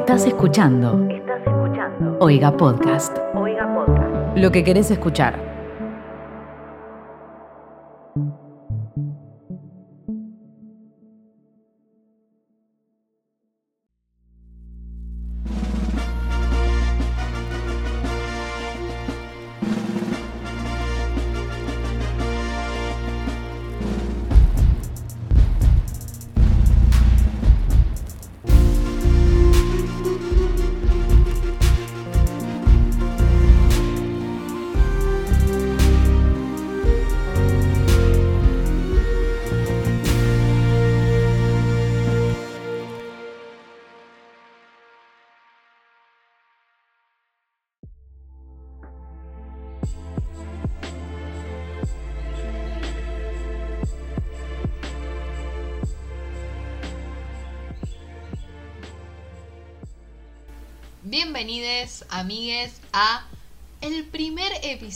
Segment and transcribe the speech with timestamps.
[0.00, 1.06] Estás escuchando.
[1.10, 2.16] Estás escuchando.
[2.20, 3.18] Oiga Podcast.
[3.34, 4.36] Oiga Podcast.
[4.38, 5.49] Lo que querés escuchar.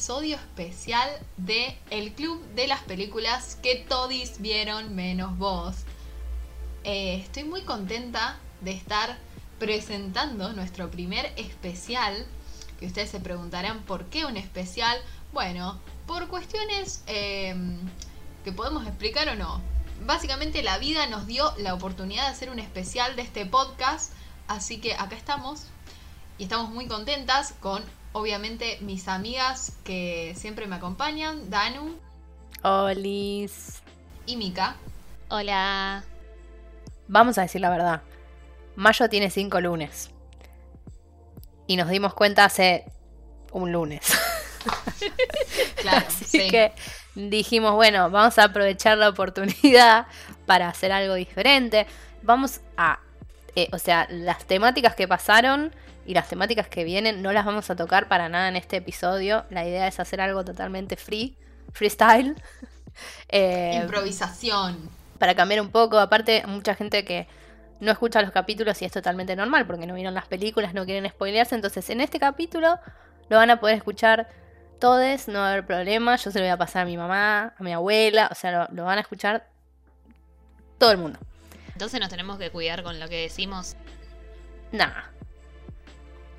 [0.05, 5.77] Episodio especial de El Club de las Películas que todos vieron menos vos.
[6.85, 9.17] Eh, estoy muy contenta de estar
[9.59, 12.27] presentando nuestro primer especial,
[12.79, 14.99] que ustedes se preguntarán por qué un especial.
[15.33, 17.79] Bueno, por cuestiones em,
[18.45, 19.63] que podemos explicar o no.
[20.05, 24.13] Básicamente la vida nos dio la oportunidad de hacer un especial de este podcast,
[24.49, 25.63] así que acá estamos
[26.37, 27.83] y estamos muy contentas con,
[28.15, 31.99] obviamente, mis amigas que siempre me acompañan, Danu.
[32.63, 33.83] Olis.
[34.25, 34.77] Y Mika.
[35.29, 36.03] Hola.
[37.09, 38.03] Vamos a decir la verdad.
[38.77, 40.11] Mayo tiene cinco lunes.
[41.67, 42.85] Y nos dimos cuenta hace
[43.53, 44.01] un lunes.
[45.77, 46.73] claro, Así que
[47.17, 50.07] dijimos, bueno, vamos a aprovechar la oportunidad
[50.47, 51.87] para hacer algo diferente.
[52.23, 53.01] Vamos a,
[53.57, 55.75] eh, o sea, las temáticas que pasaron
[56.07, 59.45] y las temáticas que vienen no las vamos a tocar para nada en este episodio.
[59.51, 61.37] La idea es hacer algo totalmente free,
[61.73, 62.35] freestyle.
[63.29, 64.89] Eh, Improvisación.
[65.19, 65.99] Para cambiar un poco.
[65.99, 67.27] Aparte, mucha gente que
[67.81, 71.11] no escucha los capítulos y es totalmente normal porque no vieron las películas, no quieren
[71.11, 71.57] spoilearse.
[71.57, 72.79] Entonces, en este capítulo
[73.29, 74.29] lo van a poder escuchar
[74.79, 76.15] todos, no va a haber problema.
[76.15, 78.29] Yo se lo voy a pasar a mi mamá, a mi abuela.
[78.31, 79.49] O sea, lo, lo van a escuchar
[80.79, 81.19] todo el mundo.
[81.73, 83.75] Entonces nos tenemos que cuidar con lo que decimos.
[84.71, 85.14] Nada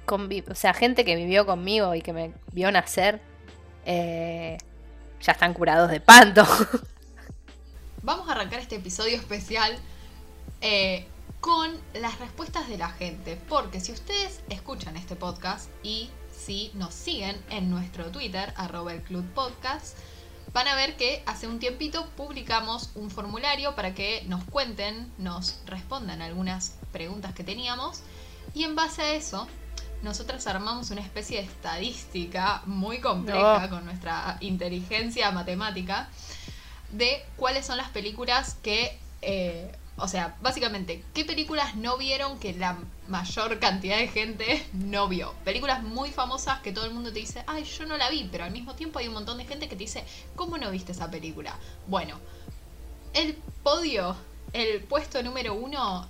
[0.08, 3.22] o sea, gente que vivió conmigo y que me vio nacer,
[3.86, 4.58] eh,
[5.22, 6.46] ya están curados de panto.
[8.04, 9.76] Vamos a arrancar este episodio especial
[10.62, 11.08] eh,
[11.40, 16.94] con las respuestas de la gente, porque si ustedes escuchan este podcast y si nos
[16.94, 18.94] siguen en nuestro Twitter, arroba
[19.34, 19.98] Podcast,
[20.54, 25.60] van a ver que hace un tiempito publicamos un formulario para que nos cuenten, nos
[25.66, 28.02] respondan algunas preguntas que teníamos
[28.54, 29.48] y en base a eso
[30.06, 36.08] nosotras armamos una especie de estadística muy compleja con nuestra inteligencia matemática
[36.92, 42.54] de cuáles son las películas que, eh, o sea, básicamente, qué películas no vieron que
[42.54, 42.78] la
[43.08, 45.34] mayor cantidad de gente no vio.
[45.44, 48.44] Películas muy famosas que todo el mundo te dice, ay, yo no la vi, pero
[48.44, 50.04] al mismo tiempo hay un montón de gente que te dice,
[50.36, 51.58] ¿cómo no viste esa película?
[51.88, 52.20] Bueno,
[53.14, 54.16] el podio,
[54.54, 56.08] el puesto número uno,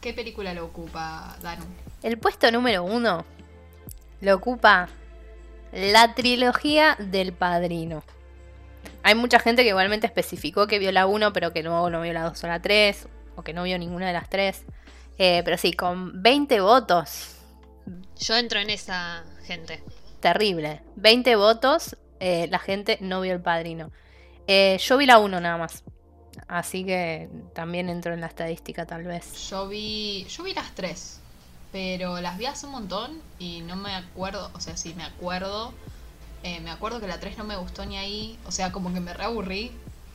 [0.00, 1.66] ¿qué película lo ocupa, Danu?
[2.02, 3.33] El puesto número uno
[4.24, 4.88] lo ocupa
[5.72, 8.02] la trilogía del padrino.
[9.02, 12.12] Hay mucha gente que igualmente especificó que vio la 1, pero que luego no vio
[12.12, 14.64] la 2 o la 3, o que no vio ninguna de las 3.
[15.18, 17.36] Eh, pero sí, con 20 votos.
[18.18, 19.82] Yo entro en esa gente.
[20.20, 20.80] Terrible.
[20.96, 23.90] 20 votos, eh, la gente no vio el padrino.
[24.46, 25.84] Eh, yo vi la 1 nada más.
[26.48, 29.48] Así que también entro en la estadística tal vez.
[29.50, 31.23] Yo vi, yo vi las 3
[31.74, 35.74] pero las vi hace un montón y no me acuerdo, o sea, sí me acuerdo.
[36.44, 39.00] Eh, me acuerdo que la 3 no me gustó ni ahí, o sea, como que
[39.00, 39.72] me reaburrí,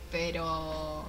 [0.09, 1.03] pero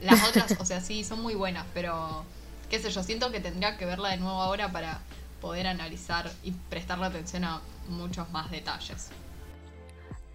[0.00, 2.24] las otras, o sea, sí, son muy buenas, pero
[2.70, 5.00] qué sé yo, siento que tendría que verla de nuevo ahora para
[5.40, 9.08] poder analizar y prestarle atención a muchos más detalles.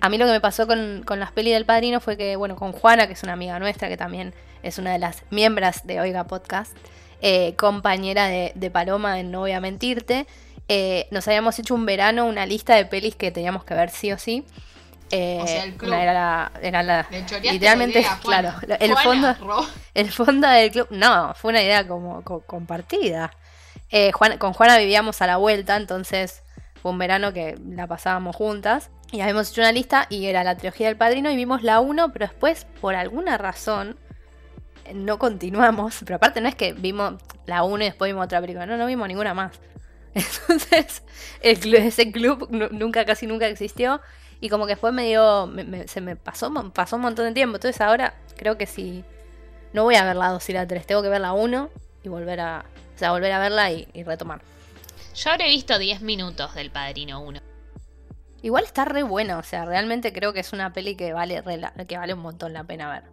[0.01, 2.57] A mí lo que me pasó con, con las pelis del padrino fue que, bueno,
[2.57, 6.01] con Juana, que es una amiga nuestra, que también es una de las miembros de
[6.01, 6.75] Oiga Podcast,
[7.25, 10.27] eh, compañera de, Paloma en No Voy a Mentirte,
[10.67, 14.11] eh, nos habíamos hecho un verano una lista de pelis que teníamos que ver sí
[14.11, 14.45] o sí.
[15.09, 15.93] Eh, o sea, el club.
[15.93, 17.07] Era la,
[17.41, 19.33] literalmente, claro, el fondo,
[19.93, 23.31] el fondo del club, no, fue una idea como, compartida.
[24.37, 26.43] con Juana vivíamos a la vuelta, entonces
[26.81, 28.89] fue un verano que la pasábamos juntas.
[29.13, 32.11] Y habíamos hecho una lista y era la trilogía del padrino y vimos la 1,
[32.11, 33.97] pero después, por alguna razón,
[34.93, 37.15] no continuamos, pero aparte no es que vimos
[37.45, 39.59] la 1 y después vimos otra película, no, no vimos ninguna más.
[40.13, 41.03] Entonces,
[41.41, 44.01] ese club nunca, casi nunca existió.
[44.39, 45.49] Y como que después me dio,
[45.87, 47.55] se me pasó, pasó un montón de tiempo.
[47.55, 49.05] Entonces ahora creo que si
[49.71, 51.69] no voy a ver la 2 y la 3, tengo que ver la 1
[52.03, 54.41] y volver a, o sea, volver a verla y, retomar.
[55.15, 57.39] Yo habré visto 10 minutos del Padrino 1.
[58.41, 61.41] Igual está re bueno, o sea, realmente creo que es una peli que vale,
[61.87, 63.03] que vale un montón la pena ver.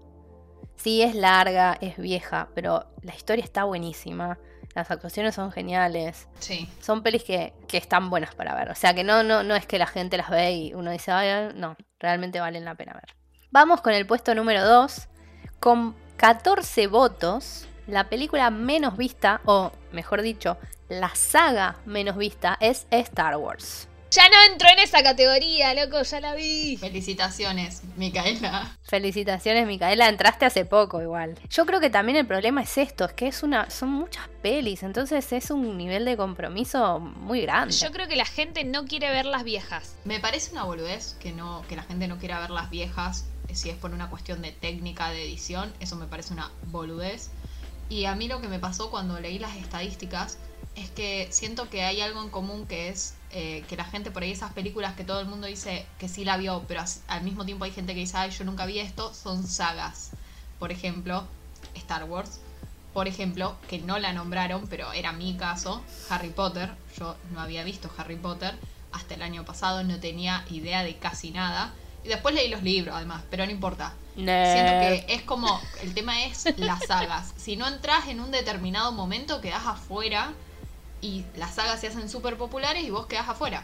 [0.83, 4.39] Sí, es larga, es vieja, pero la historia está buenísima.
[4.75, 6.27] Las actuaciones son geniales.
[6.39, 6.69] Sí.
[6.81, 8.71] Son pelis que, que, están buenas para ver.
[8.71, 11.11] O sea, que no, no, no es que la gente las ve y uno dice,
[11.13, 13.15] Ay, no, realmente valen la pena ver.
[13.51, 15.09] Vamos con el puesto número 2.
[15.59, 20.57] Con 14 votos, la película menos vista, o mejor dicho,
[20.89, 23.90] la saga menos vista, es Star Wars.
[24.11, 26.77] Ya no entro en esa categoría, loco, ya la vi.
[26.79, 28.77] Felicitaciones, Micaela.
[28.83, 31.39] Felicitaciones, Micaela, entraste hace poco igual.
[31.49, 34.83] Yo creo que también el problema es esto, es que es una, son muchas pelis,
[34.83, 37.73] entonces es un nivel de compromiso muy grande.
[37.73, 39.95] Yo creo que la gente no quiere ver las viejas.
[40.05, 43.55] Me parece una boludez que no, que la gente no quiera ver las viejas, eh,
[43.55, 47.31] si es por una cuestión de técnica de edición, eso me parece una boludez.
[47.89, 50.39] Y a mí lo que me pasó cuando leí las estadísticas
[50.81, 54.23] es que siento que hay algo en común que es eh, que la gente por
[54.23, 57.45] ahí esas películas que todo el mundo dice que sí la vio, pero al mismo
[57.45, 60.11] tiempo hay gente que dice, ay, yo nunca vi esto, son sagas.
[60.59, 61.25] Por ejemplo,
[61.75, 62.41] Star Wars.
[62.93, 66.71] Por ejemplo, que no la nombraron, pero era mi caso, Harry Potter.
[66.99, 68.55] Yo no había visto Harry Potter
[68.91, 71.73] hasta el año pasado, no tenía idea de casi nada.
[72.03, 73.95] Y después leí los libros, además, pero no importa.
[74.17, 77.33] Siento que es como, el tema es las sagas.
[77.37, 80.33] Si no entras en un determinado momento, quedas afuera
[81.01, 83.63] y las sagas se hacen súper populares y vos quedás afuera.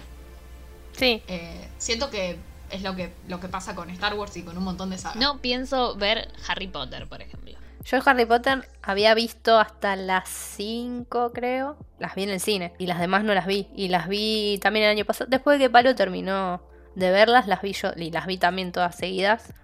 [0.92, 1.22] Sí.
[1.28, 2.38] Eh, siento que
[2.70, 5.16] es lo que, lo que pasa con Star Wars y con un montón de sagas.
[5.16, 7.56] No pienso ver Harry Potter, por ejemplo.
[7.84, 11.76] Yo Harry Potter había visto hasta las 5, creo.
[12.00, 12.72] Las vi en el cine.
[12.78, 13.68] Y las demás no las vi.
[13.76, 15.30] Y las vi también el año pasado.
[15.30, 16.60] Después de que Palo terminó
[16.96, 17.90] de verlas, las vi yo.
[17.94, 19.54] Y las vi también todas seguidas.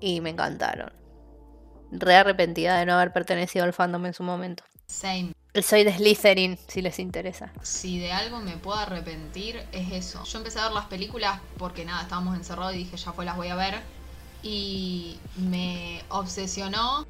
[0.00, 0.92] Y me encantaron.
[1.92, 4.64] Re arrepentida de no haber pertenecido al fandom en su momento.
[4.88, 5.32] Same.
[5.60, 7.52] Soy de Slytherin, si les interesa.
[7.62, 10.24] Si de algo me puedo arrepentir, es eso.
[10.24, 13.36] Yo empecé a ver las películas porque nada, estábamos encerrados y dije, ya fue, las
[13.36, 13.82] voy a ver.
[14.42, 17.06] Y me obsesionó.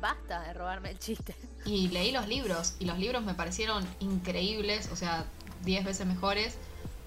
[0.00, 1.36] Basta de robarme el chiste.
[1.64, 2.74] Y leí los libros.
[2.80, 5.24] Y los libros me parecieron increíbles, o sea,
[5.64, 6.56] 10 veces mejores.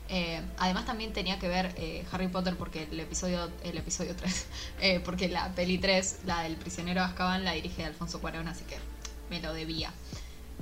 [0.07, 4.47] Eh, además también tenía que ver eh, Harry Potter porque el episodio el episodio 3,
[4.79, 8.63] eh, porque la peli 3, la del prisionero de Azkaban, la dirige Alfonso Cuarón, así
[8.63, 8.77] que
[9.29, 9.91] me lo debía.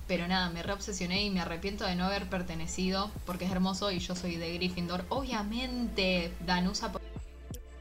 [0.07, 3.99] Pero nada, me reobsesioné y me arrepiento de no haber pertenecido porque es hermoso y
[3.99, 5.05] yo soy de Gryffindor.
[5.09, 6.91] Obviamente, Danusa.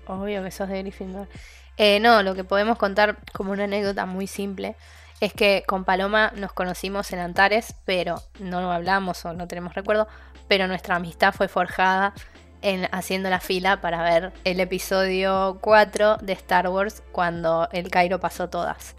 [0.06, 1.28] Obvio que sos de Gryffindor.
[1.76, 4.76] Eh, no, lo que podemos contar como una anécdota muy simple
[5.20, 10.08] es que con Paloma nos conocimos en Antares, pero no hablamos o no tenemos recuerdo,
[10.48, 12.12] pero nuestra amistad fue forjada
[12.60, 18.20] en haciendo la fila para ver el episodio 4 de Star Wars cuando el Cairo
[18.20, 18.96] pasó todas.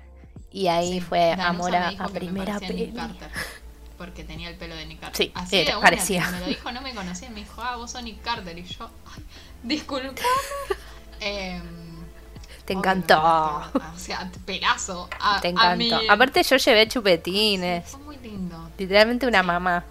[0.53, 2.94] Y ahí fue amor a, primera peli.
[3.97, 5.17] porque tenía el pelo de Nick Carter.
[5.17, 6.29] Sí, Así parecía.
[6.29, 7.29] Me lo dijo, no me conocía.
[7.31, 8.55] Me dijo, ah, vos sos Nick Carter.
[8.55, 9.23] Y yo, ay,
[9.63, 10.21] disculpa.
[11.25, 11.63] Em,
[12.65, 13.19] te encantó.
[13.21, 15.09] o sea, pelazo.
[15.41, 16.00] Te encantó.
[16.09, 17.89] Aparte, yo llevé chupetines.
[17.89, 18.69] fue muy lindo.
[18.78, 19.83] Literalmente una mamá.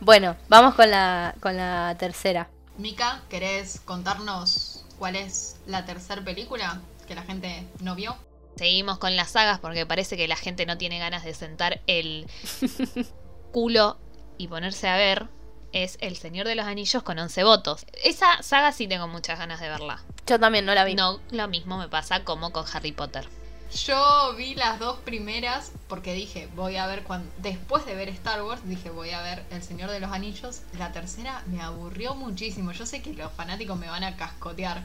[0.00, 2.48] Bueno, vamos con la, con la tercera.
[2.78, 8.16] Mika, ¿querés contarnos cuál es la tercera película que la gente no vio?
[8.56, 12.26] Seguimos con las sagas porque parece que la gente no tiene ganas de sentar el
[13.52, 13.98] culo
[14.38, 15.28] y ponerse a ver.
[15.72, 17.86] Es El Señor de los Anillos con 11 votos.
[18.04, 20.02] Esa saga sí tengo muchas ganas de verla.
[20.26, 20.94] Yo también no la vi.
[20.94, 23.26] No, lo mismo me pasa como con Harry Potter.
[23.86, 28.42] Yo vi las dos primeras porque dije, voy a ver cuando después de ver Star
[28.42, 30.60] Wars, dije, voy a ver El Señor de los Anillos.
[30.78, 32.72] La tercera me aburrió muchísimo.
[32.72, 34.82] Yo sé que los fanáticos me van a cascotear,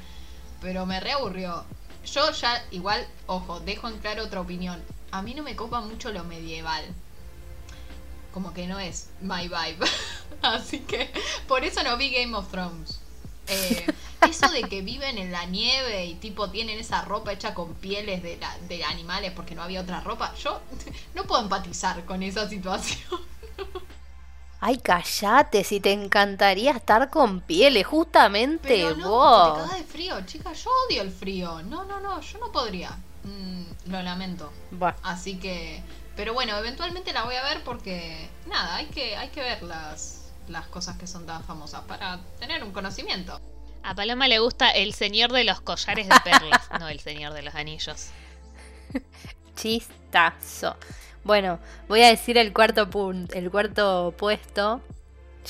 [0.61, 1.65] pero me reaburrió.
[2.05, 4.81] Yo ya, igual, ojo, dejo en claro otra opinión.
[5.11, 6.83] A mí no me copa mucho lo medieval.
[8.33, 9.85] Como que no es my vibe.
[10.41, 11.11] Así que
[11.47, 12.99] por eso no vi Game of Thrones.
[13.47, 13.87] Eh,
[14.29, 18.21] eso de que viven en la nieve y tipo tienen esa ropa hecha con pieles
[18.21, 18.37] de,
[18.67, 20.61] de animales porque no había otra ropa, yo
[21.15, 23.21] no puedo empatizar con esa situación.
[24.59, 29.53] Ay, callate, si te encantaría estar con pieles, justamente Pero no, vos.
[29.53, 31.61] Te cagas de frío, chica, yo odio el frío.
[31.63, 32.97] No, no, no, yo no podría.
[33.23, 34.51] Mm, lo lamento.
[35.03, 35.83] Así que.
[36.15, 38.29] Pero bueno, eventualmente la voy a ver porque.
[38.47, 42.63] Nada, hay que, hay que ver las, las cosas que son tan famosas para tener
[42.63, 43.39] un conocimiento.
[43.83, 47.43] A Paloma le gusta el señor de los collares de perlas, no el señor de
[47.43, 48.07] los anillos.
[49.55, 50.75] Chistazo.
[51.27, 54.79] Bueno, voy a decir el cuarto punto, el cuarto puesto,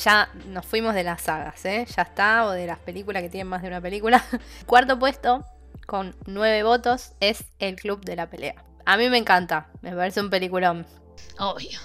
[0.03, 1.85] ya nos fuimos de las sagas, ¿eh?
[1.95, 4.25] Ya está, o de las películas que tienen más de una película.
[4.65, 5.45] Cuarto puesto,
[5.85, 8.55] con nueve votos, es El Club de la Pelea.
[8.85, 10.87] A mí me encanta, me parece un peliculón.
[11.37, 11.79] Obvio.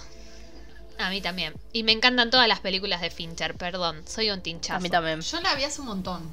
[0.99, 1.52] A mí también.
[1.75, 4.00] Y me encantan todas las películas de Fincher, perdón.
[4.06, 4.78] Soy un tinchazo.
[4.78, 5.20] A mí también.
[5.20, 6.32] Yo la vi hace un montón.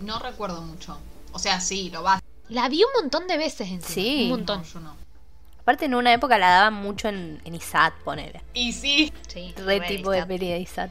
[0.00, 0.98] No recuerdo mucho.
[1.32, 2.20] O sea, sí, lo vas.
[2.50, 4.24] La vi un montón de veces en Sí.
[4.24, 4.64] Un montón.
[4.64, 5.01] yo no.
[5.62, 8.42] Aparte en una época la daban mucho en, en ISAT, ponele.
[8.52, 9.12] Y sí.
[9.28, 10.90] Sí, Re tipo de peli de ISAT.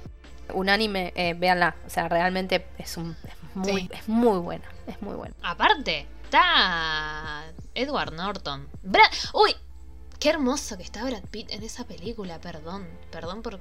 [0.54, 1.76] Un anime, eh, véanla.
[1.86, 3.90] O sea, realmente es un es muy, Sí.
[3.92, 4.66] es muy buena.
[4.88, 5.36] Es muy buena.
[5.44, 7.44] Aparte, está
[7.76, 8.68] Edward Norton.
[8.82, 9.06] Brad...
[9.34, 9.56] Uy,
[10.20, 12.88] qué hermoso que está Brad Pitt en esa película, perdón.
[13.12, 13.60] Perdón por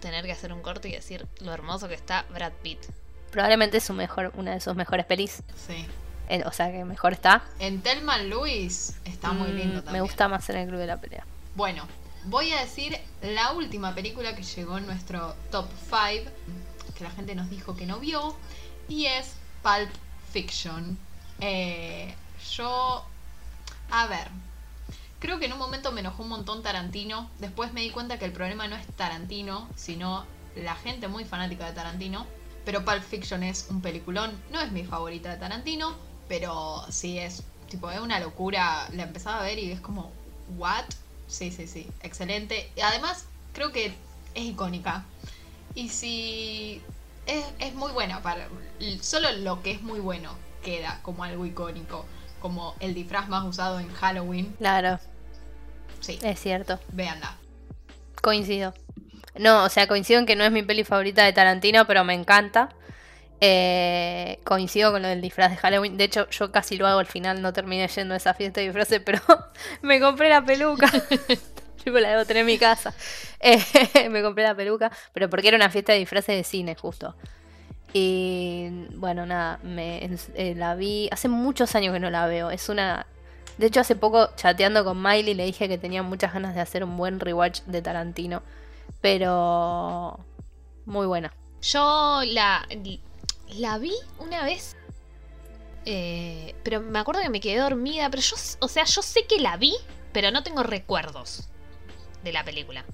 [0.00, 2.78] tener que hacer un corte y decir lo hermoso que está Brad Pitt.
[3.30, 5.42] Probablemente es su mejor, una de sus mejores pelis.
[5.66, 5.86] Sí.
[6.46, 7.42] O sea que mejor está.
[7.58, 10.04] En Telma Lewis está muy Mm, lindo Me también.
[10.04, 11.24] gusta más en el club de la pelea.
[11.54, 11.86] Bueno,
[12.24, 16.30] voy a decir la última película que llegó en nuestro top 5,
[16.96, 18.36] que la gente nos dijo que no vio,
[18.88, 19.90] y es Pulp
[20.32, 20.98] Fiction.
[21.40, 22.14] Eh,
[22.54, 23.04] yo,
[23.90, 24.28] a ver,
[25.20, 28.24] creo que en un momento me enojó un montón Tarantino, después me di cuenta que
[28.24, 30.24] el problema no es Tarantino, sino
[30.56, 32.26] la gente muy fanática de Tarantino,
[32.64, 35.94] pero Pulp Fiction es un peliculón, no es mi favorita de Tarantino,
[36.28, 40.12] pero sí es, tipo, es una locura, la empezaba a ver y es como,
[40.56, 40.84] ¿what?
[41.28, 42.70] Sí, sí, sí, excelente.
[42.76, 43.86] Y además, creo que
[44.34, 45.04] es icónica.
[45.74, 46.80] Y si
[47.26, 48.48] es, es muy buena, para
[49.00, 50.30] solo lo que es muy bueno
[50.62, 52.04] queda como algo icónico,
[52.40, 54.54] como el disfraz más usado en Halloween.
[54.58, 54.98] Claro,
[56.00, 56.78] Sí, es cierto.
[56.92, 57.36] véanla.
[58.22, 58.74] Coincido.
[59.38, 62.14] No, o sea, coincido en que no es mi peli favorita de Tarantino, pero me
[62.14, 62.70] encanta.
[63.40, 65.96] Eh, coincido con lo del disfraz de Halloween.
[65.96, 68.66] De hecho, yo casi lo hago al final, no terminé yendo a esa fiesta de
[68.66, 69.20] disfraces, pero
[69.82, 70.90] me compré la peluca.
[71.84, 72.94] yo la debo tener en mi casa.
[73.40, 73.62] Eh,
[74.10, 77.14] me compré la peluca, pero porque era una fiesta de disfraces de cine, justo.
[77.92, 81.08] Y bueno, nada, me, eh, la vi.
[81.12, 82.50] Hace muchos años que no la veo.
[82.50, 83.06] Es una.
[83.58, 86.84] De hecho, hace poco chateando con Miley le dije que tenía muchas ganas de hacer
[86.84, 88.42] un buen rewatch de Tarantino.
[89.00, 90.20] Pero.
[90.84, 91.32] Muy buena.
[91.62, 92.66] Yo la,
[93.50, 94.76] la vi una vez.
[95.84, 98.10] eh, pero me acuerdo que me quedé dormida.
[98.10, 99.74] Pero yo, o sea, yo sé que la vi,
[100.12, 101.48] pero no tengo recuerdos
[102.24, 102.84] de la película.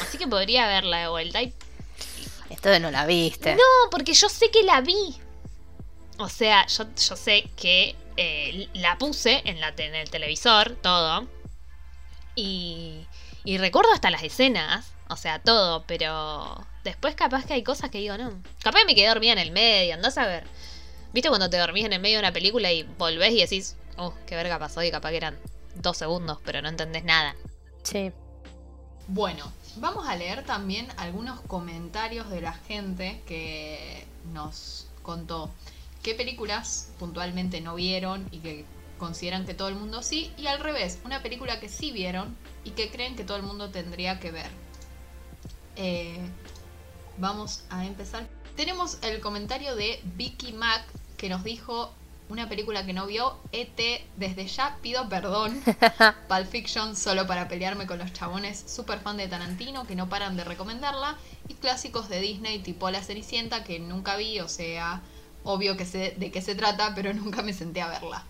[0.00, 1.42] Así que podría verla de vuelta.
[1.42, 1.54] Y
[2.50, 3.54] Esto de no la viste.
[3.54, 5.20] No, porque yo sé que la vi.
[6.18, 11.28] O sea, yo, yo sé que eh, la puse en, la, en el televisor, todo.
[12.34, 13.06] Y,
[13.44, 17.98] y recuerdo hasta las escenas, o sea, todo, pero después capaz que hay cosas que
[17.98, 18.42] digo, no.
[18.62, 20.44] Capaz me quedé dormida en el medio, andás a ver.
[21.12, 24.14] ¿Viste cuando te dormís en el medio de una película y volvés y decís, oh,
[24.26, 24.82] qué verga pasó?
[24.82, 25.38] Y capaz que eran
[25.74, 27.36] dos segundos, pero no entendés nada.
[27.82, 28.12] Sí.
[29.08, 35.50] Bueno, vamos a leer también algunos comentarios de la gente que nos contó
[36.02, 38.64] qué películas puntualmente no vieron y que
[38.98, 42.70] consideran que todo el mundo sí, y al revés, una película que sí vieron y
[42.70, 44.50] que creen que todo el mundo tendría que ver.
[45.74, 46.20] Eh,
[47.18, 48.26] vamos a empezar.
[48.56, 50.84] Tenemos el comentario de Vicky Mac
[51.16, 51.92] que nos dijo
[52.28, 53.78] una película que no vio, ET,
[54.16, 55.60] desde ya pido perdón.
[56.28, 60.36] Pulp Fiction solo para pelearme con los chabones super fan de Tarantino que no paran
[60.36, 61.16] de recomendarla
[61.48, 65.02] y clásicos de Disney tipo La Cenicienta que nunca vi, o sea,
[65.44, 68.24] obvio que sé de qué se trata, pero nunca me senté a verla.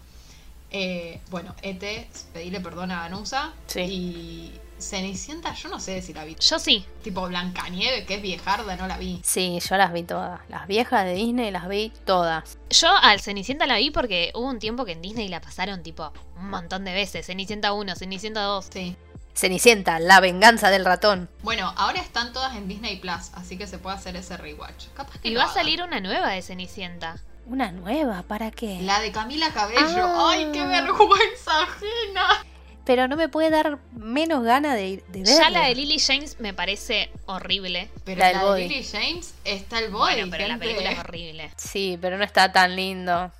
[0.70, 3.80] Eh, bueno, ET, pedirle perdón a Vanusa Sí.
[3.80, 6.36] y Cenicienta yo no sé si la vi.
[6.38, 6.84] Yo sí.
[7.02, 9.20] Tipo Blancanieve, que es viejarda, no la vi.
[9.24, 10.40] Sí, yo las vi todas.
[10.48, 12.58] Las viejas de Disney las vi todas.
[12.70, 16.12] Yo al Cenicienta la vi porque hubo un tiempo que en Disney la pasaron tipo
[16.36, 17.26] un montón de veces.
[17.26, 18.66] Cenicienta 1, Cenicienta 2.
[18.72, 18.96] Sí.
[19.34, 21.30] Cenicienta, la venganza del ratón.
[21.42, 24.88] Bueno, ahora están todas en Disney Plus, así que se puede hacer ese rewatch.
[24.94, 27.16] Capaz que Y va a salir una nueva de Cenicienta.
[27.46, 28.80] Una nueva, ¿para qué?
[28.82, 29.80] La de Camila Cabello.
[30.06, 30.30] Ah.
[30.32, 32.44] ¡Ay, qué vergüenza ajena!
[32.84, 35.36] Pero no me puede dar menos gana de, ir- de verla.
[35.36, 37.88] Ya la de Lily James me parece horrible.
[38.04, 38.68] Pero La la, de body.
[38.68, 40.14] Lily James está el boy.
[40.14, 41.50] bueno, pero la película es horrible.
[41.56, 43.30] Sí, pero no está tan lindo.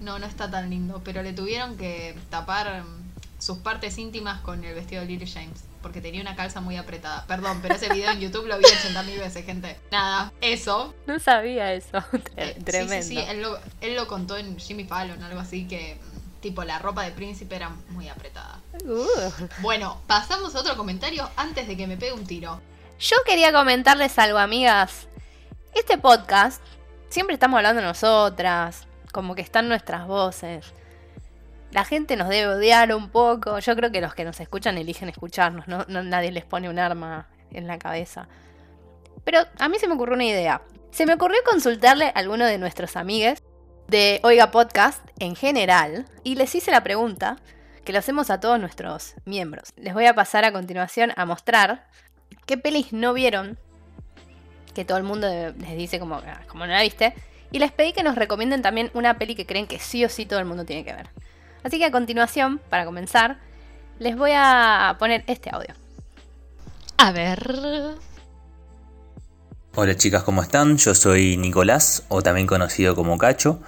[0.00, 1.00] No, no está tan lindo.
[1.02, 5.64] Pero le tuvieron que tapar mm, sus partes íntimas con el vestido de Lily James.
[5.80, 7.24] Porque tenía una calza muy apretada.
[7.26, 9.78] Perdón, pero ese video en YouTube lo vi 80.000 veces, gente.
[9.90, 10.94] Nada, eso.
[11.06, 11.98] No sabía eso.
[12.36, 13.02] Eh, Tre- Tremendo.
[13.06, 13.30] Sí, sí, sí.
[13.30, 15.96] Él lo, él lo contó en Jimmy Fallon, algo así que.
[16.44, 18.60] Tipo, la ropa de príncipe era muy apretada.
[18.84, 19.06] Uh.
[19.62, 22.60] Bueno, pasamos a otro comentario antes de que me pegue un tiro.
[23.00, 25.08] Yo quería comentarles algo, amigas.
[25.74, 26.60] Este podcast,
[27.08, 30.66] siempre estamos hablando nosotras, como que están nuestras voces.
[31.70, 33.58] La gente nos debe odiar un poco.
[33.60, 36.78] Yo creo que los que nos escuchan eligen escucharnos, no, No- nadie les pone un
[36.78, 38.28] arma en la cabeza.
[39.24, 40.60] Pero a mí se me ocurrió una idea.
[40.90, 43.38] Se me ocurrió consultarle a alguno de nuestros amigos
[43.88, 47.36] de Oiga Podcast en general y les hice la pregunta
[47.84, 49.72] que lo hacemos a todos nuestros miembros.
[49.76, 51.86] Les voy a pasar a continuación a mostrar
[52.46, 53.58] qué pelis no vieron,
[54.74, 57.14] que todo el mundo les dice como, ah, como no la viste,
[57.52, 60.26] y les pedí que nos recomienden también una peli que creen que sí o sí
[60.26, 61.08] todo el mundo tiene que ver.
[61.62, 63.38] Así que a continuación, para comenzar,
[63.98, 65.74] les voy a poner este audio.
[66.98, 67.96] A ver.
[69.76, 70.76] Hola chicas, ¿cómo están?
[70.76, 73.58] Yo soy Nicolás, o también conocido como Cacho.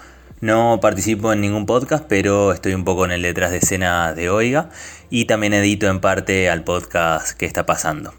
[0.41, 4.31] No participo en ningún podcast, pero estoy un poco en el detrás de escena de
[4.31, 4.71] Oiga
[5.11, 8.15] y también edito en parte al podcast que está pasando.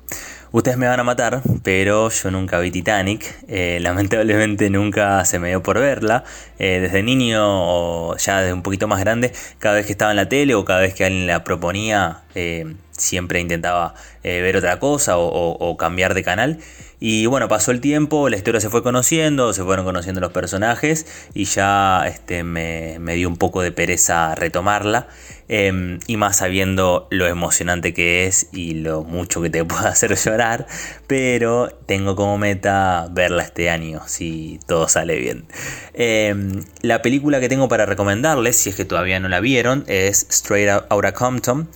[0.51, 3.23] Ustedes me van a matar, pero yo nunca vi Titanic.
[3.47, 6.25] Eh, lamentablemente nunca se me dio por verla.
[6.59, 10.17] Eh, desde niño o ya desde un poquito más grande, cada vez que estaba en
[10.17, 15.17] la tele o cada vez que alguien la proponía, eh, siempre intentaba ver otra cosa
[15.17, 16.59] o cambiar de canal.
[16.99, 21.05] Y bueno, pasó el tiempo, la historia se fue conociendo, se fueron conociendo los personajes
[21.35, 25.07] y ya este, me, dio un poco de pereza retomarla.
[25.49, 30.15] Em, y más sabiendo lo emocionante que es y lo mucho que te puede hacer
[30.15, 30.65] llorar.
[31.05, 35.45] Pero tengo como meta verla este año, si todo sale bien.
[35.93, 40.25] Em, la película que tengo para recomendarles, si es que todavía no la vieron, es
[40.29, 41.69] Straight Outta Compton.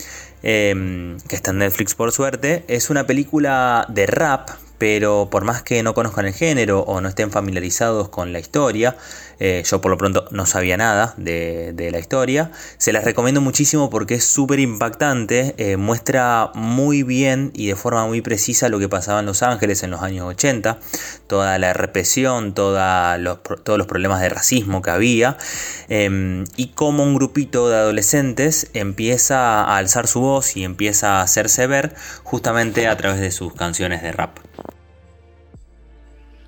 [0.43, 4.49] Em, que está en Netflix por suerte, es una película de rap,
[4.81, 8.97] pero por más que no conozcan el género o no estén familiarizados con la historia,
[9.39, 13.91] eh, yo por lo pronto no sabía nada de, la historia, se las recomiendo muchísimo
[13.91, 18.89] porque es súper impactante, eh, muestra muy bien y de forma muy precisa lo que
[18.89, 20.79] pasaba en Los Ángeles en los años 80,
[21.27, 25.37] toda la represión, todos los problemas de racismo que había,
[25.89, 31.21] em, y cómo un grupito de adolescentes empieza a alzar su voz y empieza a
[31.21, 34.39] hacerse ver justamente a través de sus canciones de rap.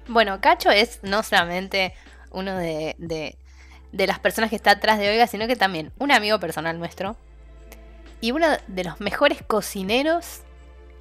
[0.07, 1.93] Bueno, Cacho es no solamente
[2.31, 6.39] uno de, de, las personas que está atrás de Oiga, sino que también un amigo
[6.39, 7.15] personal nuestro.
[8.19, 10.41] Y uno de los mejores cocineros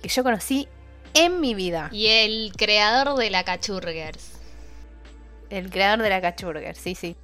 [0.02, 0.68] que yo conocí
[1.14, 1.88] en mi vida.
[1.92, 4.32] Y el creador de la Cachurgers.
[5.50, 7.16] El creador de la Cachurgers, sí, sí.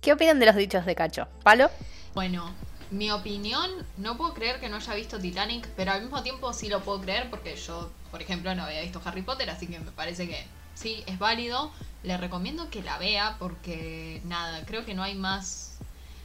[0.00, 1.28] ¿Qué opinan de los dichos de Cacho?
[1.42, 1.70] ¿Palo?
[2.14, 2.54] Bueno,
[2.90, 6.68] mi opinión, no puedo creer que no haya visto Titanic, pero al mismo tiempo sí
[6.68, 9.90] lo puedo creer porque yo, por ejemplo, no había visto Harry Potter, así que me
[9.90, 10.46] parece que
[10.78, 11.70] sí, es válido.
[12.02, 15.78] Le recomiendo que la vea porque, nada, creo que no hay más...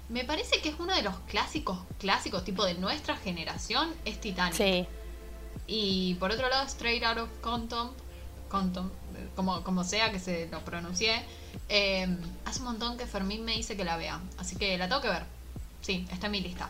[0.10, 4.54] Me parece que es uno de los clásicos, clásicos, tipo de nuestra generación, es Titanic.
[4.56, 4.86] Sí.
[5.66, 7.92] Y por otro lado, Straight Out of Compton,
[8.50, 8.92] Compton
[9.36, 11.24] como, como sea que se lo pronuncie,
[11.70, 12.08] eh,
[12.46, 14.20] hace un montón que Fermín me dice que la vea.
[14.38, 15.24] Así que la tengo que ver.
[15.82, 16.70] Sí, está en mi lista.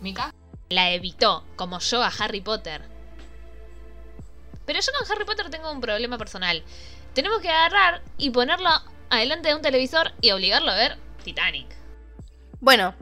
[0.00, 0.34] ¿Mika?
[0.68, 2.82] La evitó, como yo a Harry Potter.
[4.66, 6.62] Pero yo con Harry Potter tengo un problema personal
[7.16, 8.68] tenemos que agarrar y ponerlo
[9.08, 11.66] adelante de un televisor y obligarlo a ver Titanic.
[12.60, 12.94] Bueno,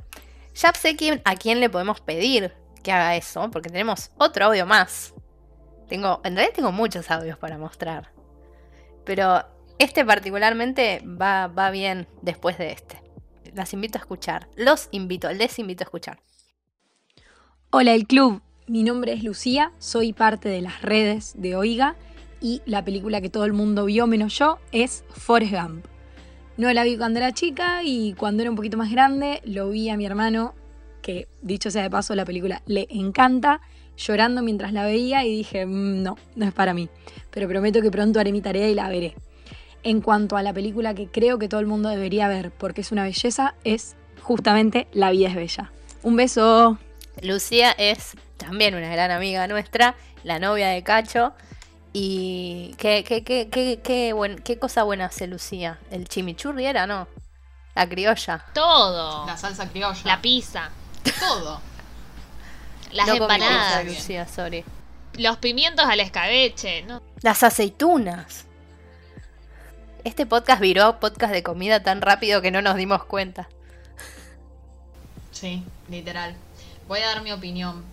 [0.55, 5.15] ya sé a quién le podemos pedir que haga eso, porque tenemos otro audio más.
[5.89, 8.13] Tengo, en realidad tengo muchos audios para mostrar.
[9.05, 9.45] Pero
[9.81, 13.03] este particularmente va, va bien después de este.
[13.53, 14.49] Las invito a escuchar.
[14.55, 16.21] Los invito, les invito a escuchar.
[17.71, 21.97] Hola el club, mi nombre es Lucía, soy parte de las redes de Oiga
[22.45, 25.87] y la película que todo el mundo vio menos yo es Forrest Gump.
[26.59, 29.89] No la vi cuando era chica y cuando era un poquito más grande lo vi
[29.89, 30.55] a mi hermano,
[31.01, 33.63] que dicho sea de paso la película le encanta,
[33.97, 36.91] llorando mientras la veía y dije, mm, no, no es para mí,
[37.31, 39.15] pero prometo que pronto haré mi tarea y la veré.
[39.83, 42.93] En cuanto a la película que creo que todo el mundo debería ver porque es
[42.93, 45.73] una belleza, es justamente La vida es bella.
[46.03, 46.77] Un beso.
[47.23, 51.33] Lucía es también una gran amiga nuestra, la novia de Cacho.
[51.97, 55.79] Y qué, qué, qué, qué, qué, qué cosa buena hace Lucía.
[55.93, 57.07] ¿El chimichurri era, no?
[57.77, 58.45] La criolla.
[58.53, 59.25] Todo.
[59.27, 60.01] La salsa criolla.
[60.05, 60.71] La pizza.
[61.21, 61.61] Todo.
[62.91, 63.85] Las empanadas.
[63.85, 64.65] Lucía, sorry.
[65.19, 67.01] Los pimientos al escabeche, ¿no?
[67.23, 68.45] Las aceitunas.
[70.03, 73.49] Este podcast viró podcast de comida tan rápido que no nos dimos cuenta.
[75.31, 76.35] Sí, literal.
[76.89, 77.85] Voy a dar mi opinión.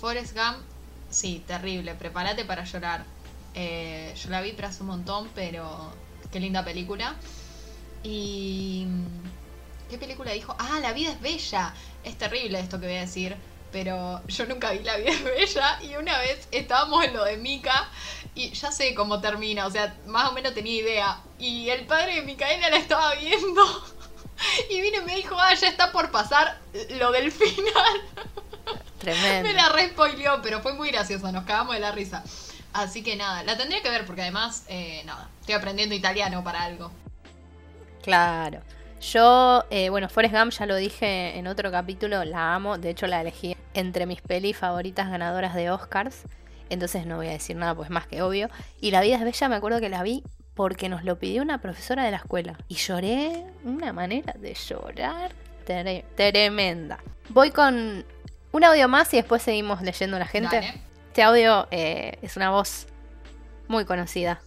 [0.00, 0.71] Forrest Gump
[1.12, 1.94] Sí, terrible.
[1.94, 3.04] Prepárate para llorar.
[3.54, 5.92] Eh, yo la vi pero un montón, pero
[6.32, 7.14] qué linda película.
[8.02, 8.86] Y...
[9.90, 10.56] ¿Qué película dijo?
[10.58, 11.74] Ah, La vida es bella.
[12.02, 13.36] Es terrible esto que voy a decir,
[13.70, 17.36] pero yo nunca vi La vida es bella y una vez estábamos en lo de
[17.36, 17.88] Mika
[18.34, 21.20] y ya sé cómo termina, o sea, más o menos tenía idea.
[21.38, 23.62] Y el padre de Micaela la estaba viendo
[24.70, 26.58] y vino y me dijo, ah, ya está por pasar
[26.98, 28.02] lo del final.
[29.02, 29.48] Tremendo.
[29.48, 29.92] Me la re
[30.42, 32.22] pero fue muy gracioso, nos cagamos de la risa.
[32.72, 36.62] Así que nada, la tendría que ver porque además, eh, nada, estoy aprendiendo italiano para
[36.62, 36.92] algo.
[38.02, 38.62] Claro.
[39.00, 43.08] Yo, eh, bueno, Forrest Gump ya lo dije en otro capítulo, la amo, de hecho
[43.08, 46.22] la elegí entre mis pelis favoritas ganadoras de Oscars,
[46.70, 48.48] entonces no voy a decir nada, pues más que obvio.
[48.80, 50.22] Y La vida es bella, me acuerdo que la vi
[50.54, 52.56] porque nos lo pidió una profesora de la escuela.
[52.68, 55.32] Y lloré, una manera de llorar
[56.16, 56.98] tremenda.
[57.28, 58.04] Voy con
[58.52, 60.60] un audio más y después seguimos leyendo a la gente.
[61.08, 62.86] Este audio eh, es una voz
[63.66, 64.40] muy conocida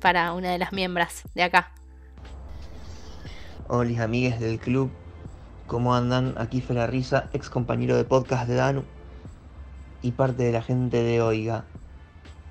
[0.00, 1.70] para una de las miembros de acá.
[3.68, 4.90] Hola, amigues del club.
[5.66, 6.34] ¿Cómo andan?
[6.38, 8.84] Aquí fue la risa, ex compañero de podcast de Danu
[10.00, 11.64] y parte de la gente de Oiga.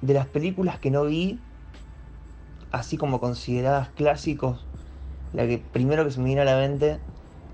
[0.02, 1.40] De las películas que no vi,
[2.72, 4.66] así como consideradas clásicos,
[5.34, 7.00] la que primero que se me viene a la mente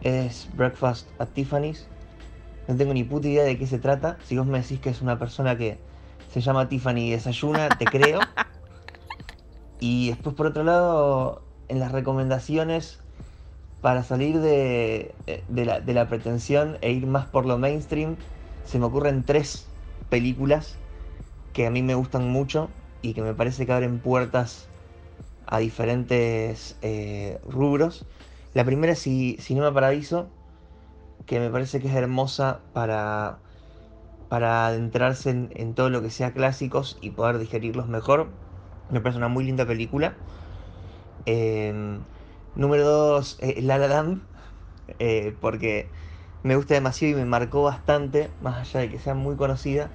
[0.01, 1.88] es Breakfast at Tiffany's.
[2.67, 4.17] No tengo ni puta idea de qué se trata.
[4.25, 5.77] Si vos me decís que es una persona que
[6.32, 8.19] se llama Tiffany y desayuna, te creo.
[9.80, 12.99] Y después, por otro lado, en las recomendaciones
[13.82, 15.13] para salir de,
[15.47, 18.15] la, de, la, pretensión e ir más por lo mainstream,
[18.65, 19.67] se me ocurren tres
[20.10, 20.75] películas
[21.53, 22.69] que a mí me gustan mucho
[23.01, 24.67] y que me parece que abren puertas
[25.45, 28.06] a diferentes eh, rubros.
[28.53, 30.27] La primera es Cinema Paradiso,
[31.27, 33.43] que me parece que es hermosa para,
[34.29, 38.31] para adentrarse en, todo lo que sea clásicos y poder digerirlos mejor.
[38.89, 40.17] Me parece una muy linda película.
[41.25, 42.05] Em,
[42.55, 44.23] Número 2, eh, La La Land,
[44.99, 45.91] eh, porque
[46.43, 49.91] me gusta demasiado y me marcó bastante, más allá de que sea muy conocida.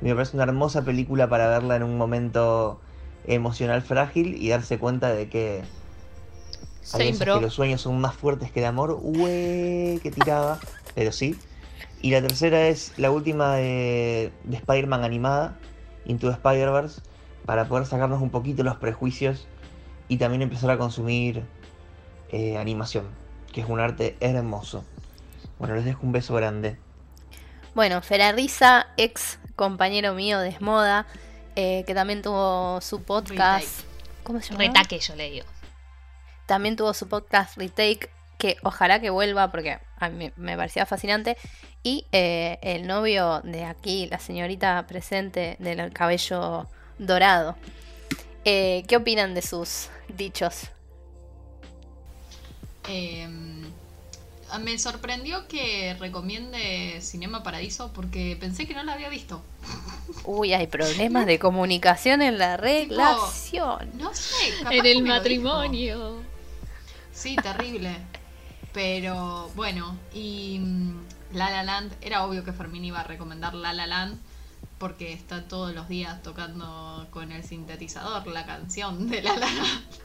[0.00, 2.82] Me parece una hermosa película para verla en un momento
[3.24, 5.68] emocional frágil y darse cuenta de que,
[6.94, 8.98] hay que los sueños son más fuertes que el amor.
[9.02, 10.58] Ué, que tiraba,
[10.94, 11.38] pero sí.
[12.02, 15.58] Y la tercera es la última de, de Spider-Man animada,
[16.06, 17.02] Into Spider-Verse,
[17.44, 19.46] para poder sacarnos un poquito los prejuicios
[20.08, 21.44] y también empezar a consumir
[22.30, 23.06] eh, animación,
[23.52, 24.84] que es un arte hermoso.
[25.58, 26.78] Bueno, les dejo un beso grande.
[27.74, 31.06] Bueno, Ferrariza, ex compañero mío de Esmoda,
[31.54, 33.80] eh, que también tuvo su podcast.
[34.22, 34.64] ¿Cómo se llama?
[34.64, 35.46] Retaque, yo le digo.
[36.50, 41.36] También tuvo su podcast Retake, que ojalá que vuelva porque a mí me parecía fascinante.
[41.84, 46.66] Y eh, el novio de aquí, la señorita presente del cabello
[46.98, 47.54] dorado.
[48.42, 50.62] ¿Qué opinan de sus dichos?
[52.88, 53.70] Em,
[54.60, 59.40] me sorprendió que recomiende Cinema Paradiso porque pensé que no la había visto.
[60.24, 63.88] Uy, hay problemas de comunicación en la relación.
[63.94, 66.28] no sé, en el matrimonio.
[67.20, 67.98] Sí, terrible.
[68.72, 73.74] Pero bueno, y mm, La La Land, era obvio que Fermín iba a recomendar La
[73.74, 74.18] La Land
[74.78, 79.82] porque está todos los días tocando con el sintetizador la canción de La La Land.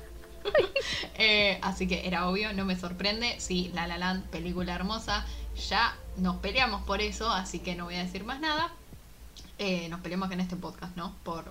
[1.17, 3.39] Eh, así que era obvio, no me sorprende.
[3.39, 5.25] Sí, La La Land, película hermosa.
[5.69, 8.71] Ya nos peleamos por eso, así que no voy a decir más nada.
[9.58, 11.15] Eh, nos peleamos en este podcast, ¿no?
[11.23, 11.45] Por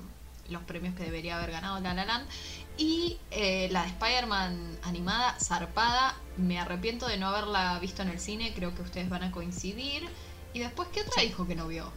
[0.48, 2.29] los premios que debería haber ganado La La Land.
[2.77, 6.17] Y eh, la de Spider-Man animada, zarpada.
[6.37, 10.09] Me arrepiento de no haberla visto en el cine, creo que ustedes van a coincidir.
[10.53, 11.93] Y después, ¿qué otra dijo que no vio?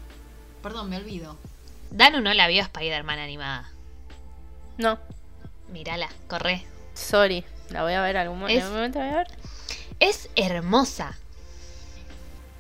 [0.61, 1.37] Perdón, me olvido.
[1.89, 3.71] Danu no la vio Spider-Man animada.
[4.77, 4.99] No.
[5.69, 6.65] Mírala, corre.
[6.93, 8.65] Sorry, la voy a ver algún momento.
[8.65, 9.27] Es, a ver.
[9.99, 11.17] Es hermosa.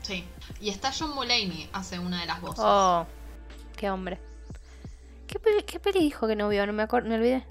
[0.01, 0.25] Sí.
[0.61, 2.63] Y está John Mulaney, hace una de las voces.
[2.65, 3.05] Oh,
[3.75, 4.19] qué hombre.
[5.27, 6.65] ¿Qué peli, qué peli dijo que no vio?
[6.65, 7.45] No me acuerdo, me olvidé.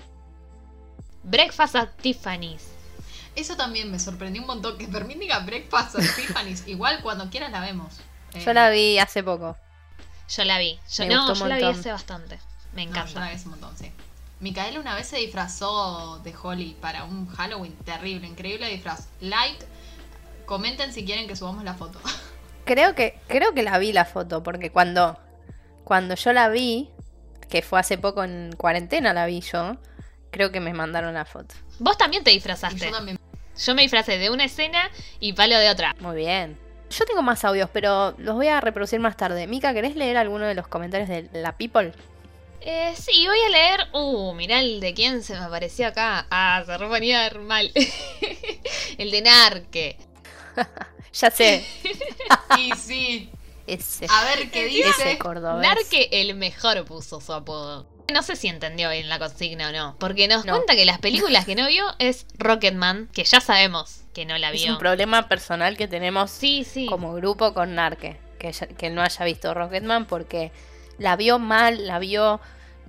[1.27, 2.69] Breakfast at Tiffany's.
[3.35, 4.79] Eso también me sorprendió un montón.
[4.79, 6.63] Que Fermín diga Breakfast at Tiffany's.
[6.69, 7.95] Igual cuando quieras la vemos.
[8.33, 9.57] Yo la vi hace poco.
[10.29, 10.79] Yo la vi.
[10.89, 12.39] Yo, no, yo la vi hace bastante.
[12.75, 13.13] Me encanta.
[13.13, 13.91] yo la vi hace un montón, sí.
[14.39, 19.09] Micaela una vez se disfrazó de Holly para un Halloween terrible, increíble disfraz.
[19.21, 19.67] Like,
[20.45, 21.99] comenten si quieren que subamos la foto.
[22.65, 25.17] Creo que, creo que la vi la foto, porque cuando,
[25.85, 26.91] cuando yo la vi,
[27.49, 29.77] que fue hace poco en cuarentena la vi yo,
[30.31, 31.55] creo que me mandaron la foto.
[31.79, 32.87] Vos también te disfrazaste.
[32.87, 33.19] Yo, también.
[33.59, 35.95] yo me disfrazé de una escena y palo de otra.
[36.01, 36.59] Muy bien.
[36.91, 39.47] Yo tengo más audios, pero los voy a reproducir más tarde.
[39.47, 41.93] Mica, ¿querés leer alguno de los comentarios de la People?
[42.69, 43.89] Eh, sí, voy a leer.
[43.93, 46.27] Uh, mirá el de quién se me apareció acá.
[46.31, 47.71] Ah, se reponía mal.
[48.99, 49.97] el de Narque.
[51.13, 51.65] ya sé.
[52.57, 53.31] sí, sí.
[53.67, 54.07] Ese.
[54.09, 54.89] A ver qué dice.
[54.89, 57.87] Ese Narque el mejor puso su apodo.
[58.13, 59.97] No sé si entendió bien la consigna o no.
[59.99, 64.25] Porque nos cuenta que las películas que no vio es Rocketman, que ya sabemos que
[64.25, 64.65] no la vio.
[64.65, 66.87] Es un problema personal que tenemos sí, sí.
[66.87, 68.19] como grupo con Narque.
[68.39, 70.53] Que, que no haya visto Rocketman porque
[70.99, 72.41] la vio mal, la vio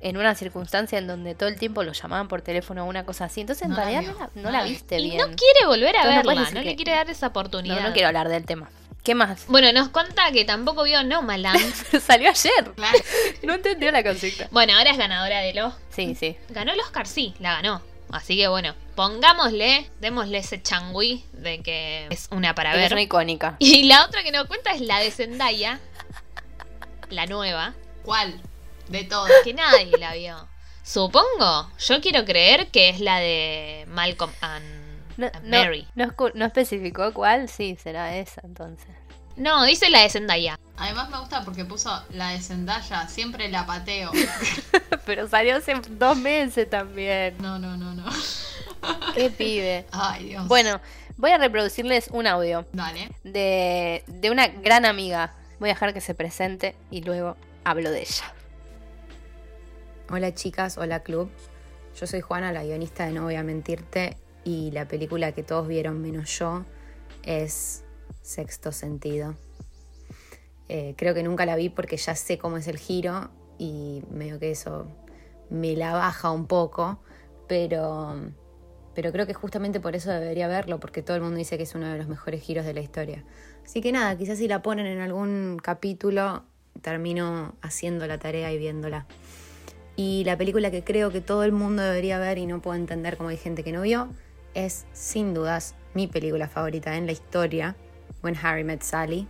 [0.02, 3.26] en una circunstancia en donde todo el tiempo lo llamaban por teléfono o una cosa
[3.26, 3.42] así.
[3.42, 4.04] Entonces en realidad
[4.36, 5.16] no, la, viste bien.
[5.16, 7.82] Y no quiere volver a verla, no, le quiere dar esa oportunidad.
[7.82, 8.70] No, no quiero hablar del tema.
[9.08, 9.48] ¿Qué más?
[9.48, 11.74] Bueno, nos cuenta que tampoco vio Nomaland.
[12.02, 12.74] Salió ayer.
[12.76, 13.00] Claro.
[13.44, 14.50] no entendió la consigna.
[14.52, 15.82] Bueno, ahora es ganadora del Oscar.
[15.92, 16.36] Sí, sí.
[16.50, 17.82] Ganó el Oscar, sí, la ganó.
[18.12, 22.88] Así que bueno, pongámosle, démosle ese changui de que es una para ver.
[22.88, 23.56] Es una icónica.
[23.60, 25.80] Y la otra que nos cuenta es la de Zendaya,
[27.10, 27.76] la nueva.
[28.04, 28.42] ¿Cuál?
[28.90, 29.32] De todas.
[29.46, 30.50] Que nadie la vio.
[30.84, 31.72] Supongo.
[31.80, 34.77] Yo quiero creer que es la de Malcolm and,
[35.44, 35.88] Mary.
[35.96, 38.88] No, no, especificó cuál, sí, será esa entonces.
[39.36, 40.60] No, dice la de Zendaya.
[40.78, 44.12] Además me gusta porque puso la de Zendaya, siempre la pateo.
[45.06, 47.36] Pero salió hace dos meses también.
[47.40, 48.06] No, no, no, no.
[49.16, 49.86] Qué pibe.
[49.92, 50.48] Ay, Dios.
[50.48, 50.82] Bueno,
[51.18, 52.66] voy a reproducirles un audio.
[52.74, 53.10] Dale.
[53.24, 55.34] De, de una gran amiga.
[55.60, 58.34] Voy a dejar que se presente y luego hablo de ella.
[60.10, 61.30] Hola chicas, hola club.
[62.00, 64.18] Yo soy Juana, la guionista de No Voy a Mentirte
[64.48, 66.64] y la película que todos vieron menos yo
[67.24, 67.84] es
[68.22, 69.36] Sexto Sentido.
[70.70, 74.40] Eh, creo que nunca la vi porque ya sé cómo es el giro y medio
[74.40, 74.88] que eso
[75.50, 77.02] me la baja un poco,
[77.50, 78.16] pero,
[78.96, 81.76] pero creo que justamente por eso debería verlo, porque todo el mundo dice que es
[81.76, 83.26] uno de los mejores giros de la historia.
[83.66, 86.44] Así que nada, quizás si la ponen en algún capítulo,
[86.82, 89.08] termino haciendo la tarea y viéndola.
[89.98, 93.18] Y la película que creo que todo el mundo debería ver y no puedo entender
[93.18, 94.08] cómo hay gente que no vio
[94.58, 97.76] es sin dudas mi película favorita en la historia,
[98.24, 99.28] When Harry Met Sally.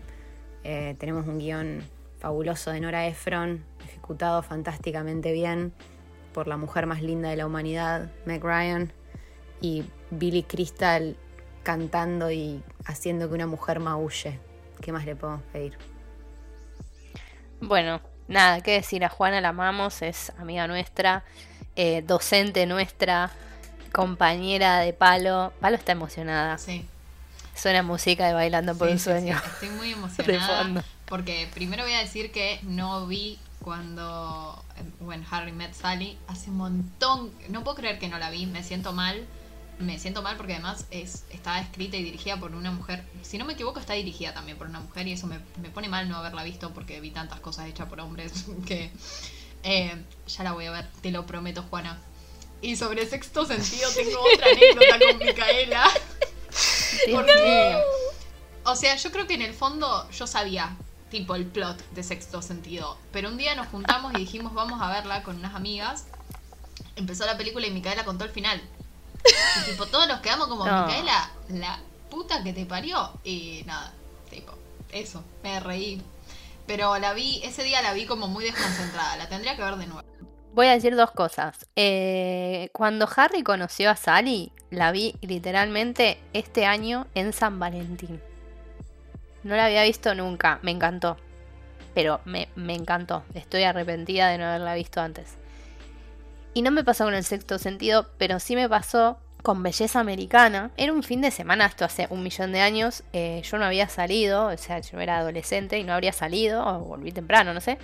[0.63, 1.83] Eh, tenemos un guion
[2.17, 5.73] fabuloso de Nora Ephron, ejecutado fantásticamente bien
[6.33, 8.93] por la mujer más linda de la humanidad, Meg Ryan,
[9.59, 11.17] y Billy Crystal
[11.63, 14.39] cantando y haciendo que una mujer maulle.
[14.81, 15.77] ¿Qué más le podemos pedir?
[17.59, 21.25] Bueno, nada, qué decir, a Juana la amamos, es amiga nuestra,
[21.75, 23.31] eh, docente nuestra,
[23.87, 25.53] compañera de Palo.
[25.59, 26.57] Palo está emocionada.
[26.57, 26.85] Sí.
[27.55, 29.39] Suena música de Bailando por un sueño.
[29.45, 30.83] Estoy muy emocionada.
[31.05, 34.63] Porque primero voy a decir que no vi cuando
[34.99, 37.31] When Harry Met Sally hace un montón.
[37.49, 39.25] No puedo creer que no la vi, me siento mal
[39.79, 43.03] me siento mal porque además es, está escrita y dirigida por una mujer.
[43.21, 46.09] Si no me equivoco, está dirigida también por una mujer y eso me, pone mal
[46.09, 48.91] no haberla visto porque vi tantas cosas hechas por hombres que
[49.63, 51.99] eh, ya la voy a ver, te lo prometo, Juana.
[52.61, 55.89] Y sobre sexto sentido tengo otra anécdota con Micaela.
[58.65, 60.75] o sea, yo creo que en el fondo yo sabía
[61.09, 62.97] tipo el plot de sexto sentido.
[63.11, 66.05] Pero un día nos juntamos y dijimos vamos a verla con unas amigas.
[66.95, 68.61] Empezó la película y Micaela contó el final.
[69.61, 73.11] Y tipo, todos nos quedamos como, Micaela, la puta que te parió.
[73.23, 73.93] Y nada,
[74.29, 74.53] tipo,
[74.91, 76.01] eso, me reí.
[76.65, 79.87] Pero la vi, ese día la vi como muy desconcentrada, la tendría que ver de
[79.87, 80.07] nuevo.
[80.57, 81.67] Voy a decir dos cosas.
[81.75, 88.19] Eh, cuando Harry conoció a Sally, la vi literalmente este año en San Valentín.
[89.43, 91.17] No la había visto nunca, me encantó.
[91.93, 93.23] Pero me, me encantó.
[93.35, 95.35] Estoy arrepentida de no haberla visto antes.
[96.55, 100.71] Y no me pasó con el sexto sentido, pero sí me pasó con Belleza Americana.
[100.75, 103.03] Era un fin de semana, esto hace un millón de años.
[103.13, 106.79] Eh, yo no había salido, o sea, yo era adolescente y no habría salido, o
[106.79, 107.77] volví temprano, no sé.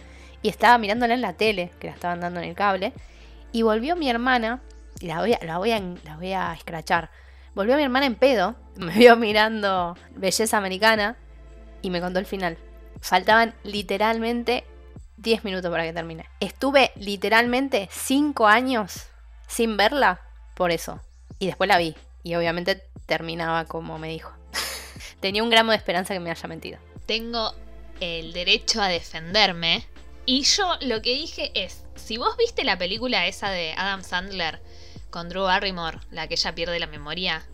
[0.44, 2.94] Y estaba mirándola en la tele, que la estaban dando en el cable.
[3.52, 4.62] Y volvió mi hermana,
[5.00, 7.10] y la voy a, la voy a, escrachar.
[7.56, 11.16] Volvió mi hermana en pedo, me vio mirando Belleza Americana
[11.82, 12.58] y me contó el final.
[13.02, 14.64] Faltaban literalmente
[15.18, 16.26] 10 minutos para que termine.
[16.40, 19.08] Estuve literalmente 5 años
[19.48, 20.22] sin verla
[20.56, 21.02] por eso.
[21.40, 21.96] Y después la vi.
[22.24, 24.32] Y obviamente terminaba como me dijo.
[25.20, 26.80] Tenía un gramo de esperanza que me haya mentido.
[27.06, 27.54] Tengo
[28.00, 29.86] el derecho a defenderme.
[30.26, 34.62] Y yo lo que dije es, si vos viste la película esa de Adam Sandler
[35.10, 37.46] con Drew Barrymore, la que ella pierde la memoria,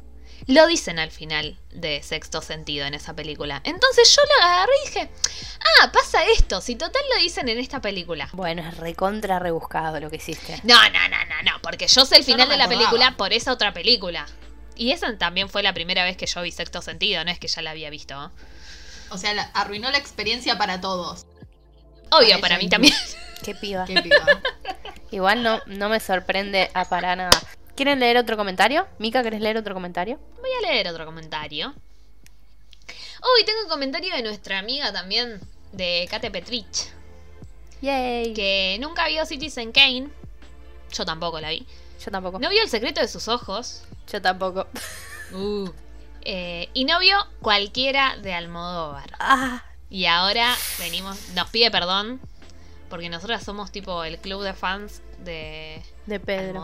[0.47, 3.61] lo dicen al final de Sexto Sentido en esa película.
[3.63, 5.09] Entonces yo lo agarré y dije,
[5.81, 8.29] ah, pasa esto, si total lo dicen en esta película.
[8.33, 10.59] Bueno, es recontra rebuscado lo que hiciste.
[10.63, 13.51] No, no, no, no, no, porque yo sé el final de la película por esa
[13.51, 14.25] otra película.
[14.75, 17.47] Y esa también fue la primera vez que yo vi Sexto Sentido, no es que
[17.47, 18.31] ya la había visto.
[19.09, 21.25] O sea, arruinó la experiencia para todos.
[22.11, 22.93] Obvio, para, mí también.
[23.43, 23.85] Qué piba.
[23.85, 24.25] Qué piba.
[25.11, 27.39] Igual no, no me sorprende a para nada.
[27.75, 28.87] ¿Quieren leer otro comentario?
[28.99, 30.19] Mica, ¿querés leer otro comentario?
[30.41, 31.73] Voy a leer otro comentario.
[33.21, 35.39] Uy, tengo un comentario de nuestra amiga también,
[35.71, 36.91] de Kate Petrich.
[37.81, 38.33] Yay.
[38.33, 40.09] Que nunca vio Citizen Kane.
[40.91, 41.65] Yo tampoco la vi.
[42.03, 42.39] Yo tampoco.
[42.39, 43.83] No vio El secreto de sus ojos.
[44.11, 44.67] Yo tampoco.
[45.33, 45.69] Uh.
[46.21, 49.11] Eh, y no vio cualquiera de Almodóvar.
[49.19, 49.63] Ah.
[49.89, 52.19] Y ahora venimos, nos pide perdón
[52.89, 56.61] porque nosotras somos tipo el club de fans de, de Pedro.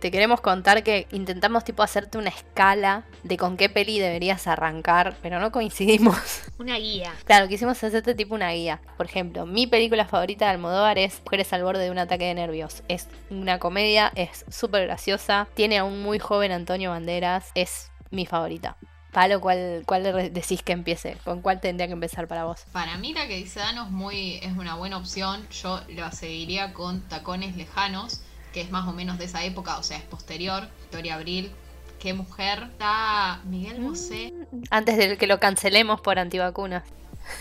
[0.00, 5.14] Te queremos contar que intentamos tipo hacerte una escala de con qué peli deberías arrancar,
[5.20, 6.16] pero no coincidimos.
[6.58, 7.12] Una guía.
[7.24, 8.80] Claro, quisimos hacerte tipo una guía.
[8.96, 12.34] Por ejemplo, mi película favorita de Almodóvar es Mujeres al borde de un ataque de
[12.34, 12.82] nervios.
[12.88, 18.24] Es una comedia, es súper graciosa, tiene a un muy joven Antonio Banderas, es mi
[18.24, 18.76] favorita.
[19.12, 21.16] Palo, ¿cuál, ¿cuál decís que empiece?
[21.24, 22.60] ¿Con cuál tendría que empezar para vos?
[22.72, 25.46] Para mí la que dice Dano es, muy, es una buena opción.
[25.50, 28.20] Yo lo seguiría con Tacones Lejanos,
[28.52, 30.68] que es más o menos de esa época, o sea, es posterior.
[30.82, 31.50] Victoria Abril,
[31.98, 32.68] qué mujer.
[32.70, 34.32] Está Miguel Bosé.
[34.32, 36.84] Mm, antes de que lo cancelemos por antivacunas.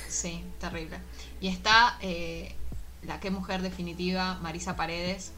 [0.07, 0.97] Sí, terrible.
[1.39, 2.55] Y está eh,
[3.03, 5.33] la qué mujer definitiva, Marisa Paredes.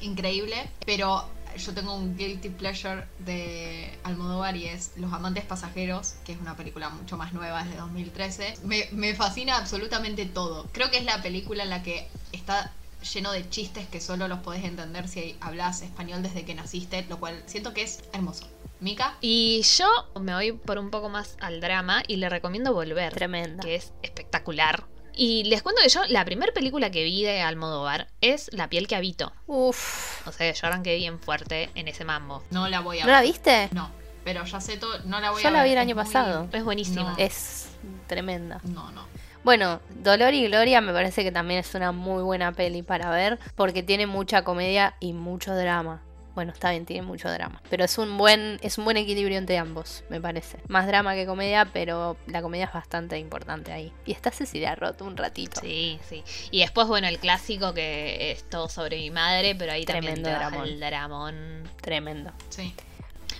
[0.00, 1.24] Increíble, pero
[1.56, 6.56] yo tengo un guilty pleasure de Almodóvar y es Los Amantes Pasajeros, que es una
[6.56, 8.54] película mucho más nueva, es de 2013.
[8.64, 10.66] Me, me fascina absolutamente todo.
[10.72, 12.72] Creo que es la película en la que está
[13.14, 17.18] lleno de chistes que solo los podés entender si hablas español desde que naciste, lo
[17.18, 18.48] cual siento que es hermoso.
[18.80, 19.16] Mica.
[19.20, 19.86] Y yo
[20.20, 23.14] me voy por un poco más al drama y le recomiendo Volver.
[23.14, 23.62] Tremenda.
[23.62, 24.84] Que es espectacular.
[25.14, 28.86] Y les cuento que yo, la primera película que vi de Almodóvar es La piel
[28.86, 29.32] que habito.
[29.46, 30.26] Uf.
[30.26, 32.42] O sea, yo arranqué bien fuerte en ese mambo.
[32.50, 33.68] No la voy a ¿No la viste?
[33.72, 33.90] No,
[34.24, 35.52] pero ya sé todo, no la voy yo a ver.
[35.52, 36.48] Yo la vi el año pasado.
[36.52, 37.14] Es buenísima.
[37.18, 37.68] Es
[38.06, 38.60] tremenda.
[38.64, 39.06] No, no.
[39.44, 43.40] Bueno, Dolor y Gloria me parece que también es una muy buena peli para ver
[43.56, 46.00] porque tiene mucha comedia y mucho drama.
[46.34, 47.60] Bueno, está bien, tiene mucho drama.
[47.68, 50.58] Pero es un buen, es un buen equilibrio entre ambos, me parece.
[50.68, 53.92] Más drama que comedia, pero la comedia es bastante importante ahí.
[54.06, 55.60] Y está Cecilia Roth un ratito.
[55.60, 56.24] Sí, sí.
[56.50, 60.50] Y después, bueno, el clásico que es todo sobre mi madre, pero ahí Tremendo también
[60.50, 60.68] dramón.
[60.68, 61.62] el dramón.
[61.82, 62.32] Tremendo.
[62.48, 62.74] Sí.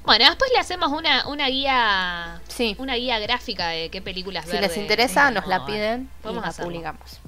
[0.05, 2.43] Bueno, después le hacemos una, una guía.
[2.49, 2.77] Sí.
[2.79, 4.57] Una guía gráfica de qué películas ver.
[4.57, 6.71] Si les interesa, de nos la piden y la hacerlo.
[6.71, 7.21] publicamos.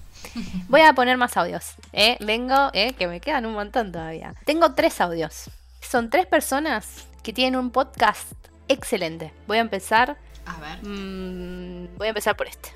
[0.69, 1.75] Voy a poner más audios.
[1.93, 2.17] ¿eh?
[2.21, 2.95] Vengo, ¿eh?
[2.99, 4.35] que me quedan un montón todavía.
[4.45, 5.51] Tengo tres audios.
[5.81, 8.33] Son tres personas que tienen un podcast
[8.69, 9.33] excelente.
[9.47, 10.17] Voy a empezar.
[10.47, 10.79] A ver.
[10.83, 12.71] mm, voy a empezar por este.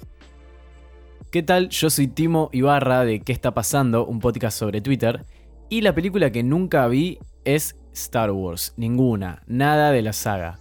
[1.30, 1.68] ¿Qué tal?
[1.68, 4.06] Yo soy Timo Ibarra de ¿Qué está pasando?
[4.06, 5.26] Un podcast sobre Twitter.
[5.68, 8.72] Y la película que nunca vi es Star Wars.
[8.76, 9.42] Ninguna.
[9.46, 10.58] Nada de la saga.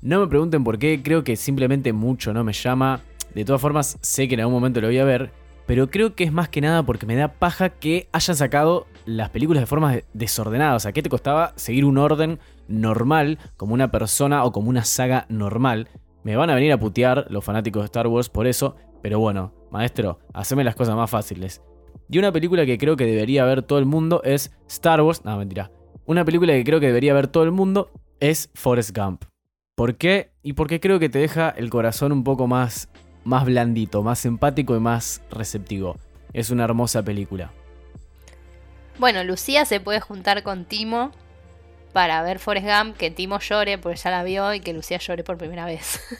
[0.00, 3.00] No me pregunten por qué, creo que simplemente mucho no me llama.
[3.34, 5.30] De todas formas, sé que en algún momento lo voy a ver.
[5.72, 9.30] Pero creo que es más que nada porque me da paja que hayan sacado las
[9.30, 10.74] películas de forma desordenada.
[10.74, 14.84] O sea, ¿qué te costaba seguir un orden normal como una persona o como una
[14.84, 15.88] saga normal?
[16.24, 19.54] Me van a venir a putear los fanáticos de Star Wars por eso, pero bueno,
[19.70, 21.62] maestro, haceme las cosas más fáciles.
[22.10, 25.24] Y una película que creo que debería ver todo el mundo es Star Wars.
[25.24, 25.70] No, mentira.
[26.04, 29.24] Una película que creo que debería ver todo el mundo es Forrest Gump.
[29.74, 30.32] ¿Por qué?
[30.42, 32.90] Y porque creo que te deja el corazón un poco más,
[33.24, 35.96] más blandito, más empático y más receptivo.
[36.32, 37.50] Es una hermosa película.
[38.98, 41.12] Bueno, Lucía se puede juntar con Timo
[41.92, 45.24] para ver Forrest Gump, que Timo llore porque ya la vio y que Lucía llore
[45.24, 46.00] por primera vez.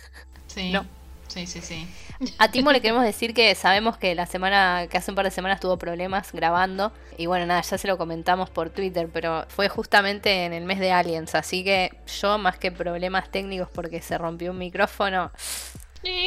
[0.49, 0.71] Sí.
[0.71, 0.85] No.
[1.29, 1.89] Sí, sí, sí.
[2.37, 5.31] A Timo le queremos decir que sabemos que la semana, que hace un par de
[5.31, 6.93] semanas tuvo problemas grabando.
[7.17, 10.79] Y bueno, nada, ya se lo comentamos por Twitter, pero fue justamente en el mes
[10.79, 11.35] de Aliens.
[11.35, 15.33] Así que yo, más que problemas técnicos porque se rompió un micrófono,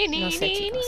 [0.09, 0.85] no sé, chicos.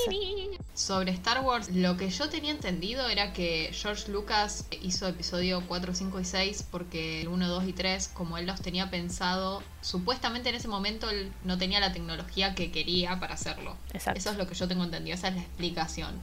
[0.74, 5.96] Sobre Star Wars, lo que yo tenía entendido era que George Lucas hizo episodio 4,
[5.96, 10.50] 5 y 6 porque el 1, 2 y 3, como él los tenía pensado, supuestamente
[10.50, 13.76] en ese momento él no tenía la tecnología que quería para hacerlo.
[13.92, 14.20] Exacto.
[14.20, 16.22] Eso es lo que yo tengo entendido, esa es la explicación.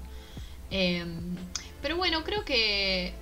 [0.71, 1.05] Eh,
[1.83, 3.13] pero bueno, creo que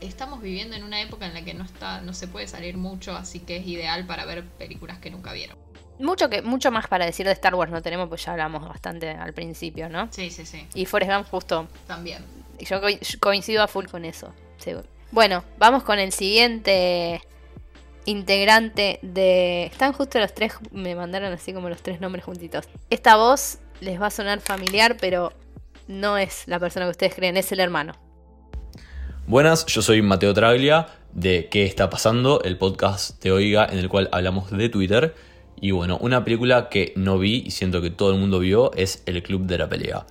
[0.00, 3.16] estamos viviendo en una época en la que no está, no se puede salir mucho,
[3.16, 5.56] así que es ideal para ver películas que nunca vieron.
[5.98, 9.10] Mucho, que, mucho más para decir de Star Wars no tenemos, pues ya hablamos bastante
[9.10, 10.08] al principio, ¿no?
[10.10, 12.24] Sí, sí, sí, Y Forrest Gump justo también.
[12.58, 12.86] Y yo co-
[13.20, 14.32] coincido a full con eso.
[14.58, 14.72] sí.
[15.12, 17.20] Bueno, vamos con el siguiente
[18.06, 19.64] integrante de...
[19.66, 22.64] Están justo los tres, me mandaron así como los tres nombres juntitos.
[22.90, 25.32] Esta voz les va a sonar familiar, pero
[25.86, 27.92] no es la persona que ustedes creen, es el hermano.
[29.26, 32.40] Buenas, yo soy Mateo Traglia de ¿Qué está pasando?
[32.42, 35.14] El podcast de Oiga en el cual hablamos de Twitter.
[35.62, 39.04] Y bueno, una película que no vi y siento que todo el mundo vio es
[39.06, 40.06] El Club de la Pelea.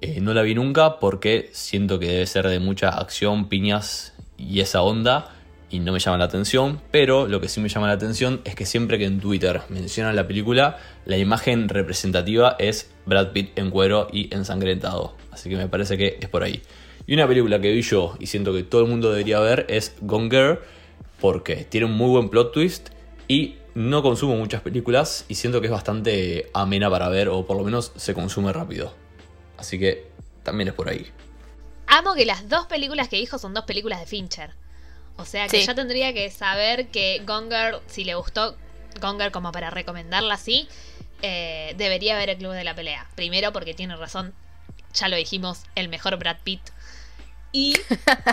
[0.00, 4.58] Eh, no la vi nunca porque siento que debe ser de mucha acción, piñas y
[4.58, 5.32] esa onda
[5.70, 8.56] y no me llama la atención, pero lo que sí me llama la atención es
[8.56, 13.70] que siempre que en Twitter mencionan la película, la imagen representativa es Brad Pitt en
[13.70, 15.14] cuero y ensangrentado.
[15.30, 16.62] Así que me parece que es por ahí.
[17.06, 19.94] Y una película que vi yo y siento que todo el mundo debería ver es
[20.00, 20.58] Gone Girl,
[21.20, 22.88] porque tiene un muy buen plot twist
[23.28, 27.58] y no consumo muchas películas y siento que es bastante amena para ver o por
[27.58, 28.94] lo menos se consume rápido.
[29.58, 30.06] Así que
[30.42, 31.12] también es por ahí.
[31.86, 34.54] amo que las dos películas que dijo son dos películas de Fincher.
[35.18, 38.56] O sea que yo tendría que saber que Gonger, si le gustó
[38.98, 40.68] Gonger como para recomendarla así,
[41.20, 43.06] eh, debería ver el Club de la Pelea.
[43.14, 44.32] Primero porque tiene razón,
[44.94, 46.62] ya lo dijimos, el mejor Brad Pitt.
[47.52, 47.76] Y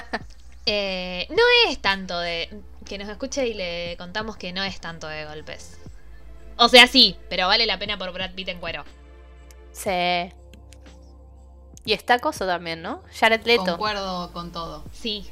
[0.66, 2.48] eh, no es tanto de...
[2.86, 5.78] Que nos escuche y le contamos que no es tanto de golpes.
[6.58, 8.84] O sea, sí, pero vale la pena por Brad Pitt en cuero.
[9.72, 10.32] Sí.
[11.86, 13.02] Y está acoso también, ¿no?
[13.20, 13.66] Jared Leto.
[13.66, 14.84] Concuerdo con todo.
[14.94, 15.30] Sí,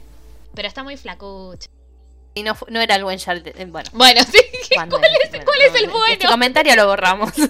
[0.54, 1.68] pero está muy flacucho.
[2.34, 4.40] Y no, no era el buen Jared eh, Bueno, bueno sí.
[4.74, 6.14] ¿Cuál, es, ¿cuál es el bueno?
[6.14, 7.32] Este comentario lo borramos.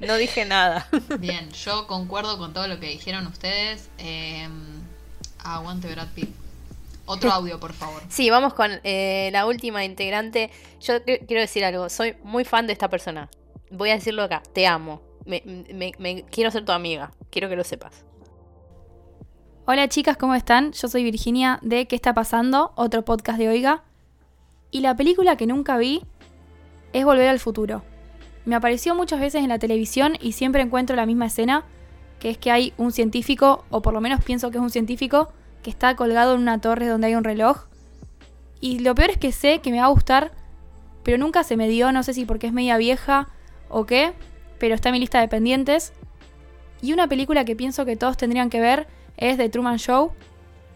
[0.00, 0.88] no dije nada.
[1.18, 3.90] Bien, yo concuerdo con todo lo que dijeron ustedes.
[3.98, 4.48] Eh,
[5.54, 6.30] aguante Brad Pitt.
[7.06, 8.02] Otro audio, por favor.
[8.08, 10.50] Sí, vamos con eh, la última integrante.
[10.80, 11.88] Yo quiero decir algo.
[11.88, 13.28] Soy muy fan de esta persona.
[13.70, 14.42] Voy a decirlo acá.
[14.52, 15.00] Te amo.
[15.26, 17.12] me quiero ser tu amiga.
[17.30, 18.04] Quiero que lo sepas.
[19.70, 20.72] Hola chicas, ¿cómo están?
[20.72, 22.72] Yo soy Virginia de ¿Qué está pasando?
[22.74, 23.84] Otro podcast de Oiga.
[24.70, 26.04] Y la película que nunca vi
[26.94, 27.82] es Volver al Futuro.
[28.46, 31.66] Me apareció muchas veces en la televisión y siempre encuentro la misma escena,
[32.18, 35.34] que es que hay un científico, o por lo menos pienso que es un científico,
[35.62, 37.64] que está colgado en una torre donde hay un reloj.
[38.60, 40.32] Y lo peor es que sé que me va a gustar,
[41.02, 43.28] pero nunca se me dio, no sé si porque es media vieja
[43.68, 44.12] o qué,
[44.58, 45.92] pero está en mi lista de pendientes.
[46.82, 48.86] Y una película que pienso que todos tendrían que ver
[49.16, 50.12] es The Truman Show.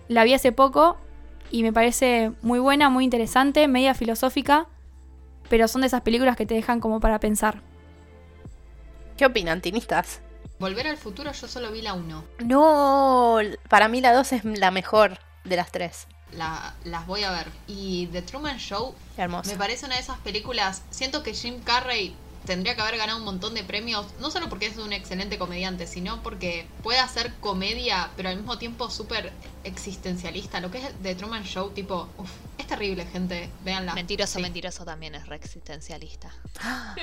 [0.08, 0.96] La vi hace poco
[1.50, 4.66] y me parece muy buena, muy interesante, media filosófica,
[5.48, 7.60] pero son de esas películas que te dejan como para pensar.
[9.16, 10.22] ¿Qué opinan, tinistas?
[10.62, 12.24] Volver al futuro yo solo vi la 1.
[12.44, 16.06] No, para mí la 2 es la mejor de las tres.
[16.36, 17.48] La, las voy a ver.
[17.66, 20.82] Y The Truman Show me parece una de esas películas.
[20.90, 22.14] Siento que Jim Carrey
[22.44, 25.86] tendría que haber ganado un montón de premios, no solo porque es un excelente comediante,
[25.86, 29.32] sino porque puede hacer comedia, pero al mismo tiempo súper
[29.64, 30.60] existencialista.
[30.60, 33.94] Lo que es The Truman Show, tipo, uf, es terrible, gente, véanla.
[33.94, 36.30] Mentiroso, mentiroso también es re existencialista.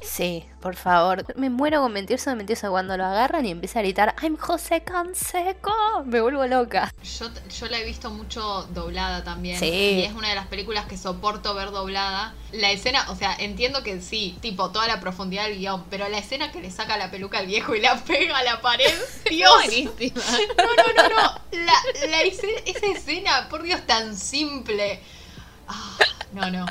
[0.00, 1.24] Sí, por favor.
[1.34, 5.72] Me muero con mentiroso, mentiroso cuando lo agarran y empieza a gritar, I'm José Canseco.
[6.04, 6.92] Me vuelvo loca.
[7.18, 9.58] Yo, yo la he visto mucho doblada también.
[9.58, 9.66] Sí.
[9.66, 12.34] Y es una de las películas que soporto ver doblada.
[12.52, 16.18] La escena, o sea, entiendo que sí, tipo, toda la profundidad del guion, pero la
[16.18, 18.92] escena que le saca la peluca al viejo y la pega a la pared,
[19.30, 19.54] Dios.
[19.54, 20.20] Buenísima.
[20.58, 21.40] No, no, no, no.
[21.52, 25.00] La, la esa escena, por Dios, tan simple.
[25.68, 25.96] Ah,
[26.32, 26.66] no, no.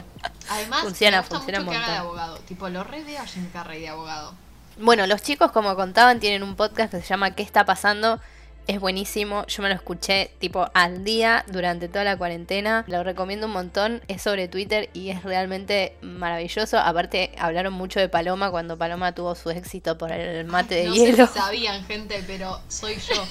[0.49, 2.37] Además, funciona, me gusta funciona mucho que haga de abogado.
[2.39, 4.33] Tipo, lo re de a Jim Carrey de abogado.
[4.77, 8.19] Bueno, los chicos, como contaban, tienen un podcast que se llama ¿Qué está pasando?
[8.65, 12.85] Es buenísimo, yo me lo escuché tipo al día durante toda la cuarentena.
[12.87, 16.77] Lo recomiendo un montón, es sobre Twitter y es realmente maravilloso.
[16.77, 21.27] Aparte, hablaron mucho de Paloma cuando Paloma tuvo su éxito por el mate de hielo.
[21.27, 23.25] Sé si sabían, gente, pero soy yo.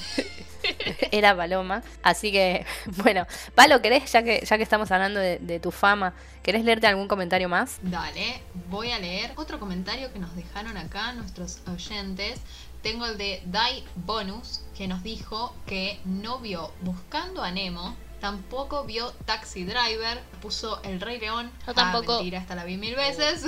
[1.11, 1.81] Era Paloma.
[2.03, 2.65] Así que,
[3.03, 3.25] bueno,
[3.55, 6.13] Palo, ¿querés, ya que, ya que estamos hablando de, de tu fama,
[6.43, 7.79] ¿querés leerte algún comentario más?
[7.81, 12.39] Dale, voy a leer otro comentario que nos dejaron acá nuestros oyentes.
[12.83, 18.83] Tengo el de Dai Bonus, que nos dijo que no vio Buscando a Nemo, tampoco
[18.83, 21.49] vio Taxi Driver, puso El Rey León.
[21.65, 22.15] Yo ah, tampoco.
[22.15, 23.45] mentira, hasta la vi mil veces.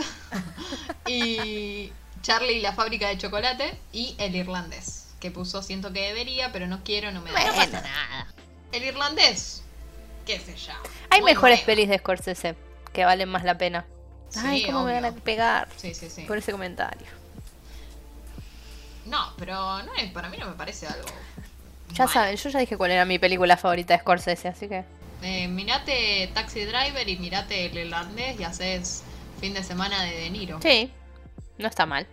[1.07, 3.77] y Charlie y la fábrica de chocolate.
[3.91, 7.67] Y El Irlandés, que puso Siento que debería, pero no quiero, no me da.
[7.67, 8.33] nada.
[8.71, 9.63] El Irlandés,
[10.25, 10.73] qué sé yo.
[11.09, 12.55] Hay mejores pelis de Scorsese
[12.93, 13.85] que valen más la pena.
[14.37, 16.21] Ay, cómo me van a pegar sí, sí, sí.
[16.23, 17.07] por ese comentario.
[19.05, 21.07] No, pero no es, para mí no me parece algo.
[21.93, 24.83] Ya saben, yo ya dije cuál era mi película favorita de Scorsese, así que.
[25.21, 29.03] Eh, mirate Taxi Driver y mirate El Irlandés y haces
[29.39, 30.59] fin de semana de De Niro.
[30.61, 30.91] Sí,
[31.57, 32.07] no está mal.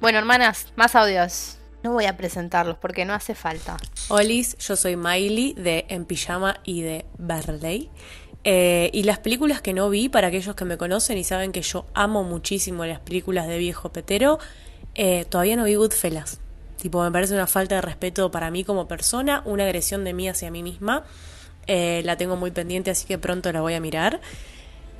[0.00, 1.58] Bueno, hermanas, más audios.
[1.82, 3.76] No voy a presentarlos porque no hace falta.
[4.08, 7.90] Olis, yo soy Miley de En Pijama y de Barley.
[8.44, 11.62] Eh, y las películas que no vi, para aquellos que me conocen y saben que
[11.62, 14.38] yo amo muchísimo las películas de viejo petero,
[14.94, 16.40] eh, todavía no vi Goodfellas.
[16.80, 20.28] Tipo, me parece una falta de respeto para mí como persona, una agresión de mí
[20.28, 21.04] hacia mí misma.
[21.66, 24.20] Eh, la tengo muy pendiente, así que pronto la voy a mirar.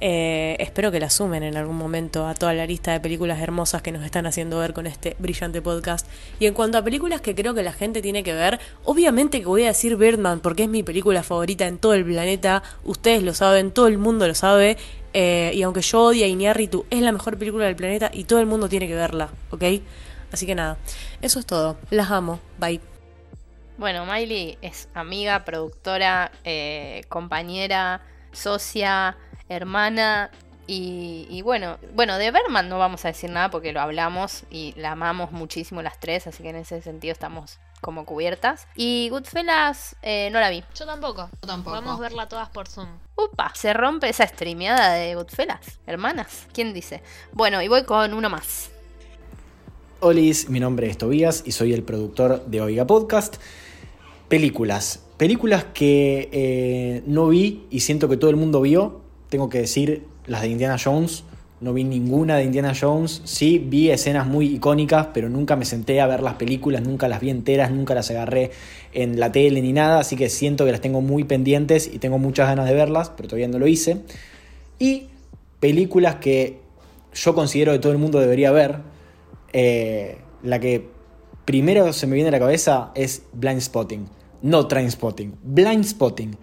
[0.02, 3.82] Eh, espero que la sumen en algún momento a toda la lista de películas hermosas
[3.82, 6.06] que nos están haciendo ver con este brillante podcast.
[6.38, 9.46] Y en cuanto a películas que creo que la gente tiene que ver, obviamente que
[9.46, 12.62] voy a decir Birdman porque es mi película favorita en todo el planeta.
[12.84, 14.78] Ustedes lo saben, todo el mundo lo sabe.
[15.12, 18.40] Eh, y aunque yo odie a Iñárritu, es la mejor película del planeta y todo
[18.40, 19.64] el mundo tiene que verla, ¿ok?
[20.32, 20.78] Así que nada,
[21.20, 21.76] eso es todo.
[21.90, 22.38] Las amo.
[22.58, 22.80] Bye.
[23.76, 28.02] Bueno, Miley es amiga, productora, eh, compañera,
[28.32, 29.16] socia,
[29.48, 30.30] hermana
[30.66, 34.92] Y, bueno, bueno, de Berman no vamos a decir nada porque lo hablamos y la
[34.92, 38.66] amamos muchísimo las tres, así que en ese sentido estamos como cubiertas.
[38.76, 40.62] Y Goodfellas eh, no la vi.
[40.74, 41.28] Yo tampoco.
[41.42, 41.76] Yo tampoco.
[41.76, 42.88] Podemos verla todas por Zoom.
[43.16, 46.46] Upa, se rompe esa streameada de Goodfellas, hermanas.
[46.52, 47.02] ¿Quién dice?
[47.32, 48.70] Bueno, y voy con uno más.
[50.00, 53.36] Hola, mi nombre es Tobías y soy el productor de Oiga Podcast.
[54.28, 55.04] Películas.
[55.18, 59.02] Películas que eh, no vi y siento que todo el mundo vio.
[59.28, 61.24] Tengo que decir las de Indiana Jones.
[61.60, 63.20] No vi ninguna de Indiana Jones.
[63.24, 67.20] Sí, vi escenas muy icónicas, pero nunca me senté a ver las películas, nunca las
[67.20, 68.50] vi enteras, nunca las agarré
[68.92, 70.00] en la tele ni nada.
[70.00, 73.28] Así que siento que las tengo muy pendientes y tengo muchas ganas de verlas, pero
[73.28, 73.98] todavía no lo hice.
[74.78, 75.08] Y
[75.60, 76.60] películas que
[77.12, 78.78] yo considero que todo el mundo debería ver.
[79.52, 80.88] Eh, la que
[81.44, 84.08] primero se me viene a la cabeza es Blind Spotting.
[84.42, 85.36] No Train Spotting.
[85.42, 86.36] Blind Spotting.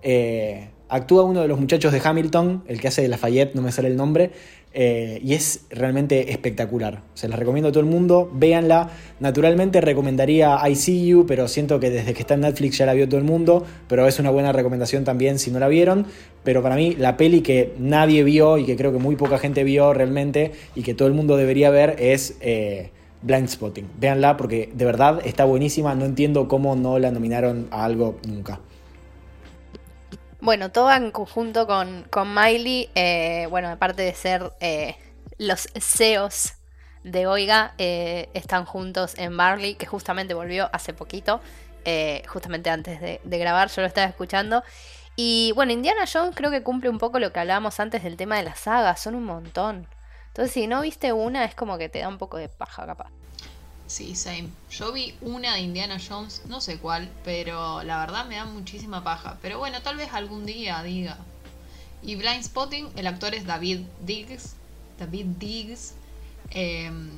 [0.00, 3.72] Eh, actúa uno de los muchachos de Hamilton, el que hace de Lafayette, no me
[3.72, 4.32] sale el nombre.
[4.74, 7.02] Eh, y es realmente espectacular.
[7.14, 8.30] Se las recomiendo a todo el mundo.
[8.32, 8.90] Véanla.
[9.20, 12.94] Naturalmente recomendaría I See You, pero siento que desde que está en Netflix ya la
[12.94, 13.64] vio todo el mundo.
[13.88, 16.06] Pero es una buena recomendación también si no la vieron.
[16.44, 19.62] Pero para mí, la peli que nadie vio y que creo que muy poca gente
[19.64, 22.90] vio realmente y que todo el mundo debería ver es eh,
[23.22, 23.88] Blind Spotting.
[24.00, 25.94] Véanla porque de verdad está buenísima.
[25.94, 28.60] No entiendo cómo no la nominaron a algo nunca.
[30.42, 34.96] Bueno, todo en conjunto con, con Miley, eh, bueno, aparte de ser eh,
[35.38, 36.54] los CEOs
[37.04, 41.40] de Oiga, eh, están juntos en Barley, que justamente volvió hace poquito,
[42.26, 44.64] justamente antes de, grabar, yo lo estaba escuchando.
[45.14, 48.36] Y bueno, Indiana Jones creo que cumple un poco lo que hablábamos antes del tema
[48.36, 49.86] de las sagas, son un montón.
[50.26, 53.12] Entonces, si no viste una, es como que te da un poco de paja, capaz.
[53.92, 54.48] Sí, same.
[54.70, 59.04] Yo vi una de Indiana Jones, no sé cuál, pero la verdad me da muchísima
[59.04, 59.36] paja.
[59.42, 61.18] Pero bueno, tal vez algún día diga.
[62.00, 64.54] Y Blind Spotting, el actor es David Diggs.
[64.98, 65.92] David Diggs.
[66.48, 67.10] Em,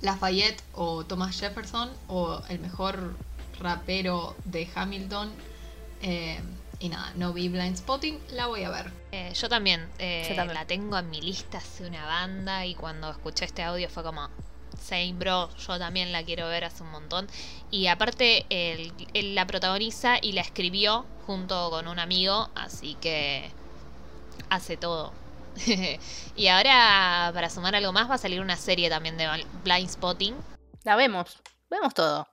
[0.00, 3.14] Lafayette o Thomas Jefferson o el mejor
[3.60, 5.30] rapero de Hamilton.
[6.02, 6.42] Em,
[6.80, 8.92] y nada, no vi Blind Spotting, la voy a ver.
[9.12, 12.74] Eh, yo, también, eh, yo también la tengo en mi lista hace una banda y
[12.74, 14.28] cuando escuché este audio fue como,
[15.14, 17.28] Bro, yo también la quiero ver hace un montón.
[17.70, 18.92] Y aparte, él,
[19.34, 23.50] la protagoniza y la escribió junto con un amigo, así que
[24.48, 25.12] hace todo.
[26.36, 29.26] y ahora, para sumar algo más, va a salir una serie también de
[29.64, 30.34] Blind Spotting.
[30.84, 32.28] La vemos, vemos todo.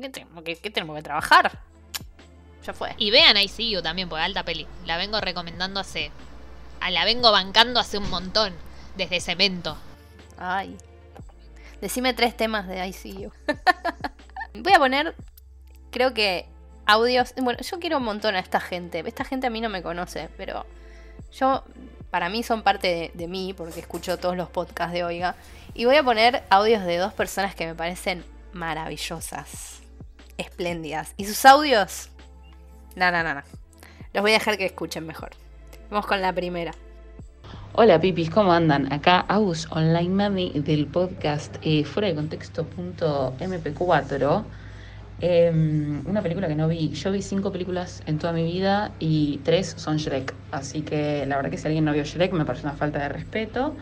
[0.00, 1.58] ¿Qué tenemos que, tenemos que trabajar?
[2.64, 2.94] Ya fue.
[2.98, 4.66] Y vean ICU también, porque alta peli.
[4.84, 6.12] La vengo recomendando hace.
[6.90, 8.54] La vengo bancando hace un montón.
[8.96, 9.76] Desde Cemento.
[10.38, 10.76] Ay.
[11.86, 13.30] Decime tres temas de ICU.
[14.54, 15.14] Voy a poner,
[15.92, 16.48] creo que
[16.84, 17.32] audios.
[17.40, 19.04] Bueno, yo quiero un montón a esta gente.
[19.06, 20.66] Esta gente a mí no me conoce, pero
[21.30, 21.62] yo,
[22.10, 25.36] para mí son parte de, mí, porque escucho todos los podcasts de Oiga.
[25.74, 29.78] Y voy a poner audios de dos personas que me parecen maravillosas,
[30.38, 31.14] espléndidas.
[31.16, 32.08] Y sus audios,
[32.96, 33.42] no, no, no, no.
[34.12, 35.30] Los voy a dejar que escuchen mejor.
[35.88, 36.72] Vamos con la primera.
[37.78, 38.90] Hola pipis, ¿cómo andan?
[38.90, 44.46] Acá Aus Online Mami del podcast eh, fuera de contexto.mp4.
[45.20, 46.88] Em, una película que no vi.
[46.94, 50.34] Yo vi cinco películas en toda mi vida y tres son Shrek.
[50.52, 53.10] Así que la verdad que si alguien no vio Shrek me parece una falta de
[53.10, 53.76] respeto.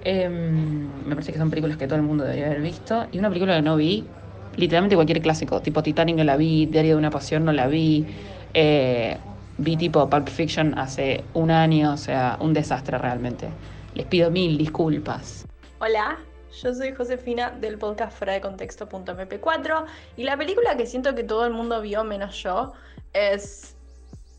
[0.00, 3.06] Em, me parece que son películas que todo el mundo debería haber visto.
[3.12, 4.14] Y una película que no vi,
[4.56, 5.60] literalmente cualquier clásico.
[5.60, 8.06] Tipo Titanic no la vi, Diario de una Pasión no la vi.
[8.54, 9.18] Eh,
[9.60, 13.48] vi tipo Pulp Fiction hace un año, o sea, un desastre realmente.
[13.94, 15.46] Les pido mil disculpas.
[15.80, 16.18] Hola,
[16.62, 19.84] yo soy Josefina del podcast fuera de contexto.mp4
[20.16, 22.72] y la película que siento que todo el mundo vio menos yo
[23.12, 23.76] es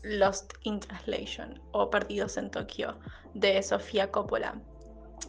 [0.02, 2.96] Lost in Translation o Perdidos en Tokio
[3.34, 4.56] de Sofía Coppola.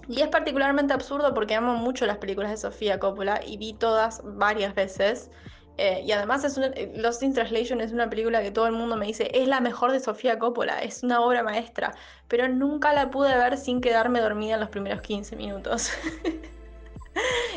[0.07, 4.21] Y es particularmente absurdo porque amo mucho las películas de Sofía Coppola y vi todas
[4.23, 5.29] varias veces
[5.77, 8.95] eh, y además es eh, Lost in Translation es una película que todo el mundo
[8.95, 11.95] me dice es la mejor de Sofía Coppola, es una obra maestra,
[12.27, 15.91] pero nunca la pude ver sin quedarme dormida en los primeros 15 minutos.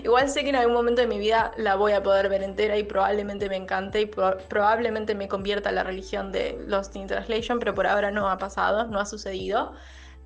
[0.02, 2.76] Igual sé que en algún momento de mi vida la voy a poder ver entera
[2.76, 7.58] y probablemente me encante y probablemente me convierta en la religión de Lost in Translation,
[7.58, 9.72] pero por ahora no ha pasado, no ha sucedido.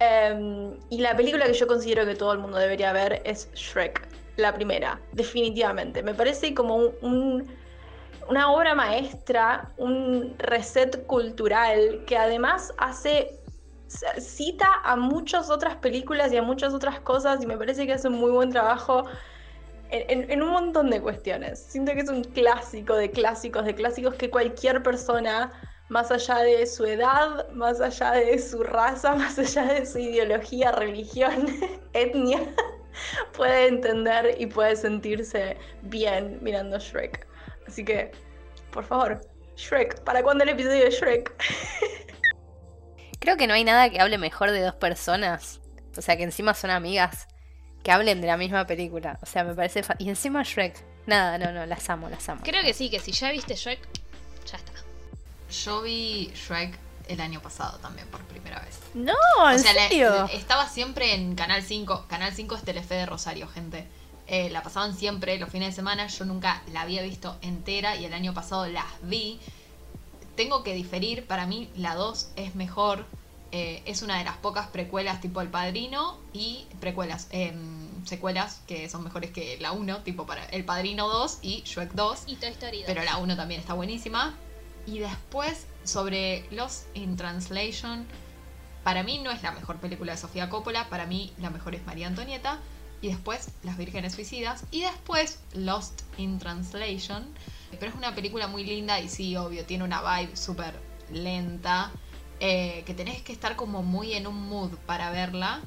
[0.00, 4.08] Em, y la película que yo considero que todo el mundo debería ver es Shrek,
[4.36, 6.02] la primera, definitivamente.
[6.02, 7.46] Me parece como un
[8.30, 13.40] una obra maestra, un reset cultural que además hace
[14.18, 18.06] cita a muchas otras películas y a muchas otras cosas y me parece que hace
[18.06, 19.04] un muy buen trabajo
[19.90, 21.58] en, un montón de cuestiones.
[21.58, 25.52] Siento que es un clásico de clásicos, de clásicos que cualquier persona
[25.88, 30.70] más allá de su edad, más allá de su raza, más allá de su ideología,
[30.70, 31.46] religión,
[31.94, 32.54] etnia,
[33.36, 37.29] puede entender y puede sentirse bien mirando Shrek.
[37.70, 38.10] Así que,
[38.72, 39.20] por favor,
[39.56, 41.32] Shrek, ¿para cuándo el episodio de Shrek?
[43.20, 45.60] Creo que no hay nada que hable mejor de dos personas,
[45.96, 47.28] o sea, que encima son amigas,
[47.84, 49.20] que hablen de la misma película.
[49.22, 49.82] O sea, me parece...
[49.98, 50.84] Y encima Shrek.
[51.06, 52.40] Nada, no, no, las amo, las amo.
[52.42, 53.78] Creo que sí, que si ya viste Shrek,
[54.46, 54.72] ya está.
[55.64, 58.80] Yo vi Shrek el año pasado también por primera vez.
[58.94, 59.14] No,
[59.48, 60.28] ¿en serio?
[60.32, 62.06] estaba siempre en Canal 5.
[62.08, 63.86] Canal 5 es Telefe de Rosario, gente.
[64.30, 66.06] Eh, la pasaban siempre los fines de semana.
[66.06, 69.40] Yo nunca la había visto entera y el año pasado las vi.
[70.36, 73.04] Tengo que diferir, para mí la 2 es mejor.
[73.50, 78.88] Eh, es una de las pocas precuelas tipo El Padrino y precuelas, em, secuelas que
[78.88, 82.22] son mejores que la 1, tipo para El Padrino 2 y Shrek 2.
[82.28, 82.86] Y Toy Story 2.
[82.86, 84.36] Pero la 1 también está buenísima.
[84.86, 88.06] Y después, sobre Lost in Translation,
[88.84, 91.84] para mí no es la mejor película de Sofía Coppola, para mí la mejor es
[91.84, 92.60] María Antonieta.
[93.02, 94.64] Y después Las Vírgenes Suicidas.
[94.70, 97.26] Y después Lost in Translation.
[97.78, 100.74] Pero es una película muy linda y sí, obvio, tiene una vibe súper
[101.12, 101.90] lenta.
[102.40, 105.60] Eh, que tenés que estar como muy en un mood para verla.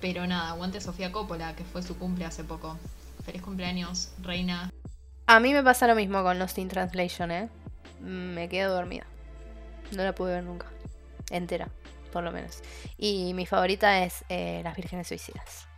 [0.00, 2.78] Pero nada, aguante Sofía Coppola, que fue su cumple hace poco.
[3.24, 4.70] Feliz cumpleaños, reina.
[5.26, 7.48] A mí me pasa lo mismo con Lost in Translation, ¿eh?
[8.00, 9.06] Me quedo dormida.
[9.92, 10.66] No la pude ver nunca.
[11.30, 11.68] Entera,
[12.12, 12.58] por lo menos.
[12.98, 15.68] Y mi favorita es eh, Las Vírgenes Suicidas.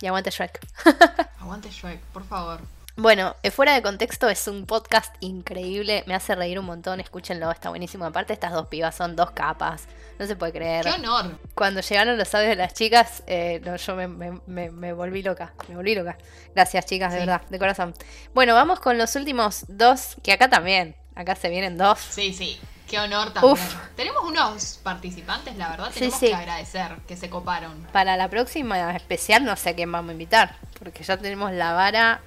[0.00, 0.60] Y aguante Shrek.
[1.40, 2.60] aguante Shrek, por favor.
[2.96, 7.50] Bueno, eh, fuera de contexto es un podcast increíble, me hace reír un montón, escúchenlo,
[7.50, 8.04] está buenísimo.
[8.04, 9.84] Aparte estas dos pibas son dos capas,
[10.18, 10.84] no se puede creer.
[10.84, 11.38] ¡Qué honor!
[11.54, 16.18] Cuando llegaron los audios de las chicas, eh, yo me, volví loca, me volví loca.
[16.54, 17.94] Gracias chicas, de verdad, de corazón.
[18.34, 22.00] Bueno, vamos con los últimos dos, que acá también, acá se vienen dos.
[22.00, 22.60] Sí, sí.
[22.90, 23.56] Qué honor también.
[23.94, 27.86] Tenemos unos participantes, la verdad, tenemos que agradecer que se coparon.
[27.92, 31.72] Para la próxima especial no sé a quién vamos a invitar, porque ya tenemos la
[31.72, 32.20] vara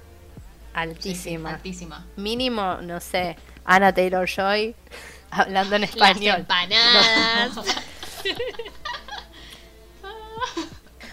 [0.72, 1.50] altísima.
[1.50, 2.06] altísima.
[2.16, 3.36] Mínimo, no sé,
[3.66, 4.74] Ana Taylor Joy
[5.30, 6.46] hablando en español.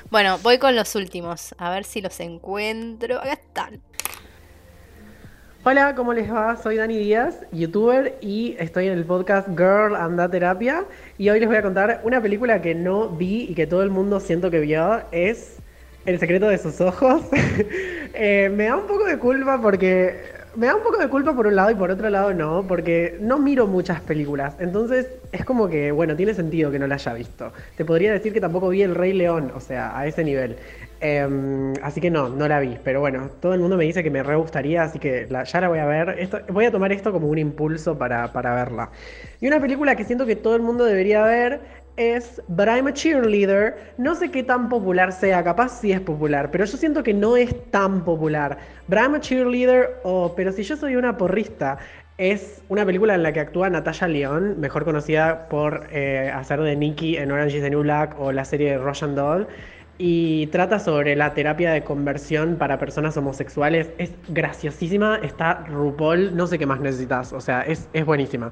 [0.10, 1.54] bueno, voy con los últimos.
[1.58, 3.20] A ver si los encuentro.
[3.20, 3.82] Acá están.
[5.64, 6.57] Hola, ¿cómo les va?
[6.57, 10.86] Soy Dani Díaz, youtuber, y estoy en el podcast Girl Anda Terapia.
[11.20, 13.91] Y hoy les voy a contar una película que no vi y que todo el
[13.91, 15.01] mundo siento que vio.
[15.12, 15.57] Es
[16.07, 17.22] el secreto de sus ojos.
[18.14, 20.41] Eh, me da un poco de culpa porque.
[20.53, 23.18] Me da un poco de culpa por un lado y por otro lado no, porque
[23.22, 24.53] no miro muchas películas.
[24.59, 27.53] Entonces es como que, bueno, tiene sentido que no la haya visto.
[27.78, 30.57] Te podría decir que tampoco vi El Rey León, o sea, a ese nivel.
[31.02, 32.78] Em, así que no, no la vi.
[32.84, 35.68] Pero bueno, todo el mundo me dice que me re gustaría, así que ya la
[35.68, 36.30] voy a ver.
[36.49, 38.91] Voy a tomar esto como un impulso para, para verla.
[39.39, 41.60] Y una película que siento que todo el mundo debería ver
[41.97, 43.93] es But I'm a Cheerleader.
[43.97, 47.36] No sé qué tan popular sea, capaz sí es popular, pero yo siento que no
[47.36, 48.60] es tan popular.
[48.88, 51.80] But I'm a Cheerleader o Pero si yo soy una porrista
[52.18, 56.76] es una película en la que actúa Natalia León, mejor conocida por eh, hacer de
[56.76, 59.47] Nikki en Orange is the New Black o la serie de Russian Doll.
[60.04, 63.89] Y trata sobre la terapia de conversión para personas homosexuales.
[63.99, 68.52] Es graciosísima, está RuPaul, no sé qué más necesitas, o sea, es, es buenísima.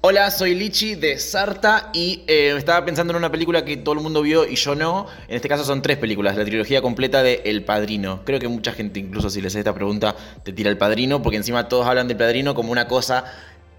[0.00, 4.00] Hola, soy Lichi de Sarta y eh, estaba pensando en una película que todo el
[4.00, 5.06] mundo vio y yo no.
[5.28, 8.22] En este caso son tres películas, la trilogía completa de El Padrino.
[8.24, 11.36] Creo que mucha gente, incluso si les hace esta pregunta, te tira El Padrino, porque
[11.36, 13.24] encima todos hablan del Padrino como una cosa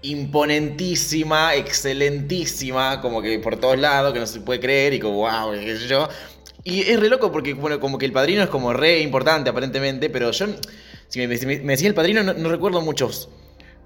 [0.02, 5.52] imponentísima, excelentísima, como que por todos lados, que no se puede creer y como wow,
[5.52, 6.08] qué sé yo.
[6.64, 10.10] Y es re loco porque, bueno, como que El Padrino es como re importante aparentemente,
[10.10, 10.46] pero yo,
[11.08, 13.28] si me, decía El Padrino, no recuerdo muchos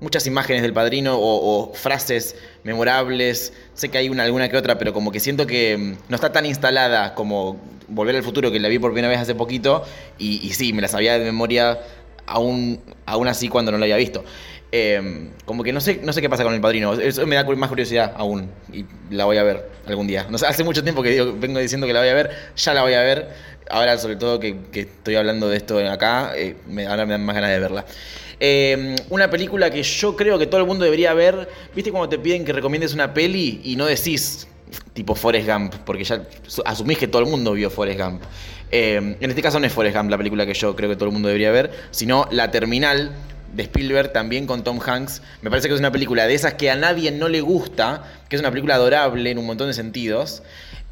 [0.01, 2.35] muchas imágenes del padrino o, frases
[2.65, 3.53] memorables.
[3.75, 6.33] Sé que hay una alguna que otra, pero como que siento que mm, no está
[6.33, 7.61] tan instalada como
[7.93, 9.83] Volver al futuro, que la vi por primera vez hace poquito.
[10.17, 11.81] Y, sí, me la sabía de memoria
[12.25, 14.25] aún, aún así cuando no la había visto.
[14.73, 16.93] Em, como que no sé, no sé qué pasa con el padrino.
[16.95, 18.51] Eso me da más curiosidad aún.
[18.73, 20.27] Y la voy a ver algún día.
[20.47, 22.31] Hace mucho tiempo que vengo diciendo que la voy a ver.
[22.57, 23.29] Ya la voy a ver.
[23.69, 26.57] Ahora, sobre todo que, estoy hablando de esto acá, eh,
[26.89, 27.85] ahora me dan más ganas de verla.
[28.39, 31.49] Em, una película que yo creo que todo el mundo debería ver.
[31.75, 34.47] ¿Viste cuando te piden que recomiendes una peli y no decís
[34.93, 35.75] tipo Forrest Gump?
[35.85, 36.23] Porque ya
[36.65, 38.23] asumís que todo el mundo vio Forrest Gump.
[38.71, 41.07] Em, en este caso no es Forrest Gump la película que yo creo que todo
[41.07, 43.13] el mundo debería ver, sino La Terminal
[43.53, 45.23] de Spielberg también con Tom Hanks.
[45.43, 48.37] Me parece que es una película de esas que a nadie no le gusta, que
[48.37, 50.43] es una película adorable en un montón de sentidos.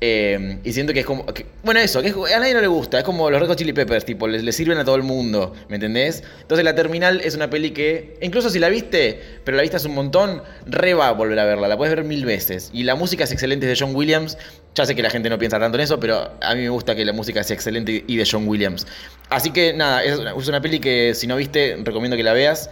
[0.01, 1.27] Eh, y siento que es como.
[1.65, 2.99] bueno, eso, que a nadie no le gusta.
[2.99, 5.55] Es como los Red Chili Peppers, tipo, le, sirven a todo el mundo.
[5.69, 6.23] ¿Me entendés?
[6.41, 9.89] Entonces, La Terminal es una peli que, incluso si la viste, pero la viste hace
[9.89, 11.69] un montón, re va a volver a verla.
[11.69, 12.71] La puedes ver mil veces.
[12.73, 14.39] Y la música es excelente de John Williams.
[14.79, 16.95] Ya sé que la gente no piensa tanto en eso, pero a mí me gusta
[16.95, 18.87] que la música sea excelente y de John Williams.
[19.29, 22.33] Así que nada, es una, es una peli que si no viste, recomiendo que la
[22.33, 22.71] veas.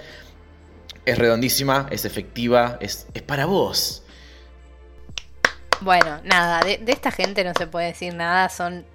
[1.04, 4.04] Es redondísima, es efectiva, es, es para vos.
[5.80, 8.86] Bueno, nada, de, esta gente no se puede decir nada, son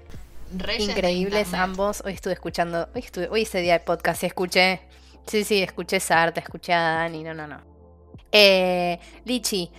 [0.79, 2.01] increíbles ambos.
[2.05, 4.79] Hoy estuve escuchando, hoy, estuve, hoy ese día de podcast escuché,
[5.27, 7.59] sí, sí, escuché Sarta, escuché a Dani, no, no, no.
[8.31, 9.69] Eh, Lichi,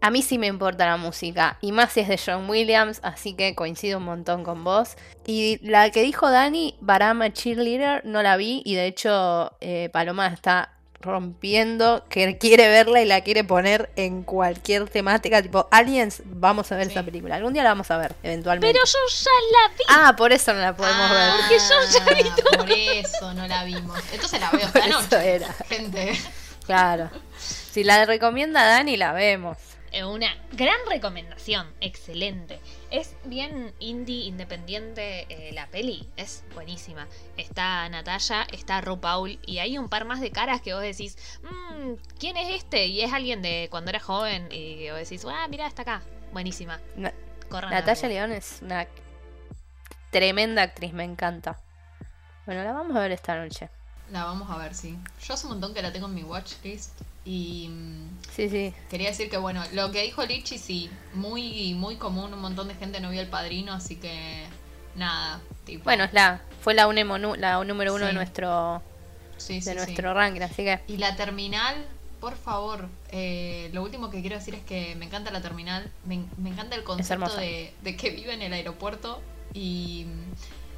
[0.00, 3.34] a mí sí me importa la música, y más si es de John Williams, así
[3.34, 4.96] que coincido un montón con vos.
[5.26, 10.28] Y la que dijo Dani, Barama Cheerleader, no la vi, y de hecho eh, Paloma
[10.28, 16.72] está rompiendo, que quiere verla y la quiere poner en cualquier temática, tipo Aliens, vamos
[16.72, 17.36] a ver esa película.
[17.36, 18.72] Algún día la vamos a ver, eventualmente.
[18.72, 19.84] Pero yo ya la vi.
[19.88, 21.30] Ah, por eso no la podemos ah, ver.
[21.40, 22.58] Porque yo ya vi todo.
[22.58, 23.98] Por eso no la vimos.
[24.12, 25.34] Entonces la veo esta noche.
[25.34, 25.52] Era.
[25.68, 26.18] Gente.
[26.66, 27.10] Claro.
[27.38, 29.56] Si la recomienda Dani, la vemos.
[30.06, 32.60] Una gran recomendación, excelente.
[32.90, 37.06] Es bien indie, independiente eh, la peli, es buenísima.
[37.36, 41.16] Está Natalia, está Ro Paul y hay un par más de caras que vos decís,
[41.42, 42.86] mmm, ¿quién es este?
[42.86, 46.02] Y es alguien de cuando era joven y vos decís, ah, mira, está acá.
[46.32, 46.80] Buenísima.
[47.50, 48.86] Natalia León es una
[50.10, 51.58] tremenda actriz, me encanta.
[52.46, 53.68] Bueno, la vamos a ver esta noche.
[54.10, 54.98] La vamos a ver, sí.
[55.22, 57.68] Yo hace un montón que la tengo en mi watchlist y
[58.34, 58.72] sí, sí.
[58.88, 62.74] quería decir que bueno, lo que dijo Lichi sí, muy, muy común, un montón de
[62.74, 64.46] gente no vio el padrino, así que
[64.96, 65.42] nada.
[65.84, 68.82] Bueno, es la, fue la, la número uno de nuestro
[69.46, 70.80] de nuestro ranking, así que.
[70.88, 71.84] Y la terminal,
[72.18, 76.14] por favor, eh, lo último que quiero decir es que me encanta la terminal, me,
[76.48, 79.20] encanta el concepto de, de, que vive en el aeropuerto
[79.52, 80.06] y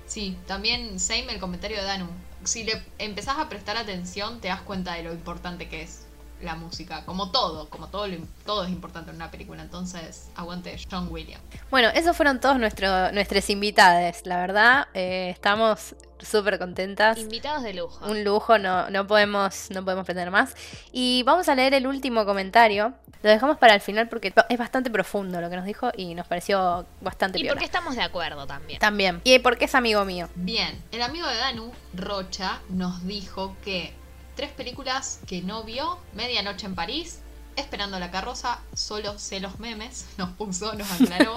[0.05, 2.09] sí, también same el comentario de Danu.
[2.43, 6.10] Si le empezás a prestar atención, te das cuenta de lo importante que es
[6.43, 8.07] la música, como todo, como todo,
[8.45, 11.45] todo es importante en una película, entonces aguante John Williams.
[11.70, 17.18] Bueno, esos fueron todos nuestros nuestras invitadas, la verdad, eh, estamos súper contentas.
[17.18, 18.05] Invitados de lujo.
[18.07, 20.55] Un lujo, no, no, podemos, no podemos pretender más.
[20.93, 22.95] Y vamos a leer el último comentario.
[23.22, 26.26] Lo dejamos para el final porque es bastante profundo lo que nos dijo y nos
[26.26, 28.80] pareció bastante Y porque estamos de acuerdo también.
[28.80, 29.20] También.
[29.24, 30.28] Y porque es amigo mío.
[30.36, 33.95] Bien, el amigo de Danu, Rocha, nos dijo que
[34.37, 37.20] tres películas que no vio, Medianoche en París,
[37.57, 41.35] Esperando la carroza, solo sé los memes, nos puso, nos aclaró.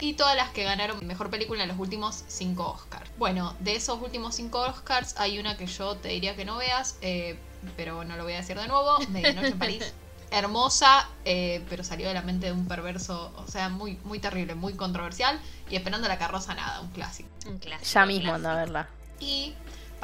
[0.00, 3.10] y todas las que ganaron mejor película en los últimos cinco Oscars.
[3.18, 6.98] Bueno, de esos últimos cinco Oscars hay una que yo te diría que no veas,
[7.00, 7.38] eh,
[7.76, 8.98] pero no lo voy a decir de nuevo.
[9.10, 9.94] Medianoche en París.
[10.30, 14.56] Hermosa, eh, pero salió de la mente de un perverso, o sea, muy, muy terrible,
[14.56, 15.38] muy controversial.
[15.70, 17.28] Y Esperando la carroza, nada, un clásico.
[17.46, 17.88] Un clásico.
[17.92, 18.88] Ya mismo anda a verla.
[19.20, 19.54] Y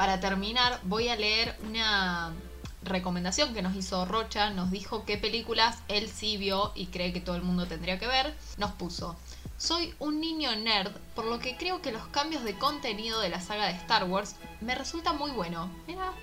[0.01, 2.33] para terminar, voy a leer una
[2.81, 4.49] recomendación que nos hizo Rocha.
[4.49, 8.07] Nos dijo qué películas él sí vio y cree que todo el mundo tendría que
[8.07, 8.35] ver.
[8.57, 9.15] Nos puso.
[9.57, 13.41] Soy un niño nerd, por lo que creo que los cambios de contenido de la
[13.41, 15.69] saga de Star Wars me resulta muy bueno.
[15.85, 16.13] Mira,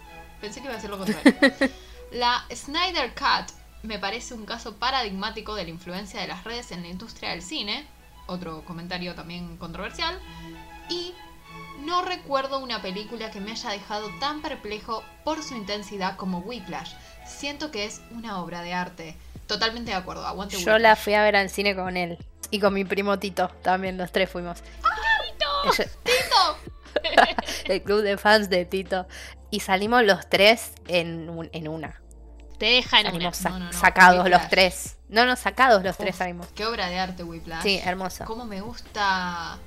[0.41, 1.33] pensé que iba a ser lo contrario.
[2.11, 3.55] La Snyder Cut
[3.85, 7.43] me parece un caso paradigmático de la influencia de las redes en la industria del
[7.43, 7.87] cine.
[8.26, 10.18] Otro comentario también controversial.
[10.91, 11.14] Y
[11.89, 16.93] no recuerdo una película que me haya dejado tan perplejo por su intensidad como Whiplash.
[17.26, 19.16] Siento que es una obra de arte.
[19.47, 22.18] Totalmente de acuerdo, aguante Yo la fui a ver al cine con él.
[22.51, 24.62] Y con mi primo Tito, también los tres fuimos.
[24.62, 25.86] ¡Tito!
[26.03, 26.59] ¡Tito!
[27.64, 29.07] el club de fans de Tito.
[29.51, 32.03] Y salimos los tres en, en una.
[32.59, 33.39] Te dejan salimos
[33.70, 34.99] sacados los tres.
[35.09, 36.49] No, no, sacados los tres salimos.
[36.49, 37.62] Qué obra de arte, Whiplash.
[37.62, 38.26] Sí, hermosa.
[38.26, 39.59] Cómo me gusta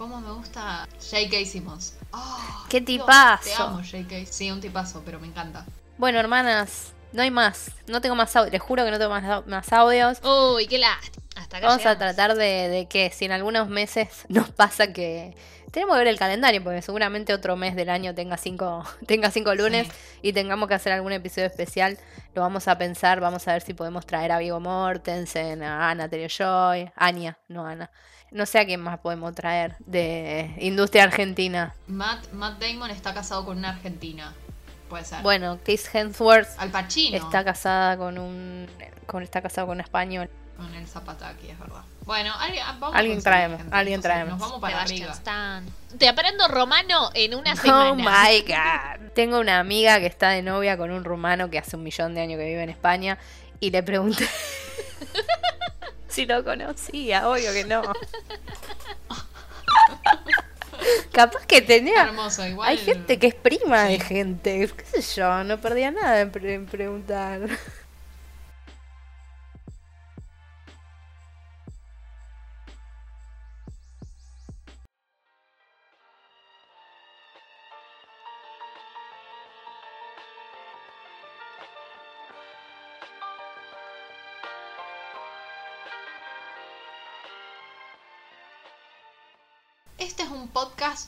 [0.00, 1.44] cómo me gusta J.K.
[1.44, 1.94] Simmons.
[2.12, 3.44] Oh, ¡Qué tipazo!
[3.44, 4.24] te amo, J.K.
[4.30, 5.66] Sí, un tipazo, pero me encanta.
[5.98, 7.70] Bueno, hermanas, no hay más.
[7.86, 8.50] No tengo más audios.
[8.50, 10.18] Les juro que no tengo más, más audios.
[10.24, 11.22] Uy, qué lástima.
[11.36, 15.36] Hasta acá Vamos a tratar de, que si en algunos meses nos pasa que
[15.70, 19.54] tenemos que ver el calendario, porque seguramente otro mes del año tenga cinco, tenga cinco
[19.54, 19.88] lunes
[20.22, 21.98] y tengamos que hacer algún episodio especial.
[22.34, 26.08] Lo vamos a pensar, vamos a ver si podemos traer a Vigo Mortensen, a Ana
[26.08, 27.90] Joy, Anya, no Ana.
[28.30, 31.74] No sé a quién más podemos traer de industria argentina.
[31.88, 34.32] Matt, Matt Damon está casado con una argentina.
[34.88, 35.22] Puede ser.
[35.22, 36.48] Bueno, Chris Hemsworth.
[36.58, 37.16] Al Pacino.
[37.16, 38.68] Está casada con un.
[39.06, 40.30] Con, está casado con un español.
[40.60, 41.80] Con el Zapataki, es verdad.
[42.04, 43.62] Bueno, alguien, alguien traemos.
[43.70, 44.32] alguien traemos.
[44.32, 45.14] Nos vamos para arriba.
[45.98, 47.92] Te aprendo romano en una semana.
[47.92, 49.12] Oh my god.
[49.14, 52.20] Tengo una amiga que está de novia con un rumano que hace un millón de
[52.20, 53.16] años que vive en España.
[53.58, 54.28] Y le pregunté.
[56.08, 57.80] si lo conocía, obvio que no.
[61.10, 62.02] Capaz que tenía.
[62.02, 62.68] Hermoso, igual.
[62.68, 64.68] Hay gente que es prima de gente.
[64.76, 65.42] ¿Qué sé yo?
[65.44, 67.48] No perdía nada en, en preguntar.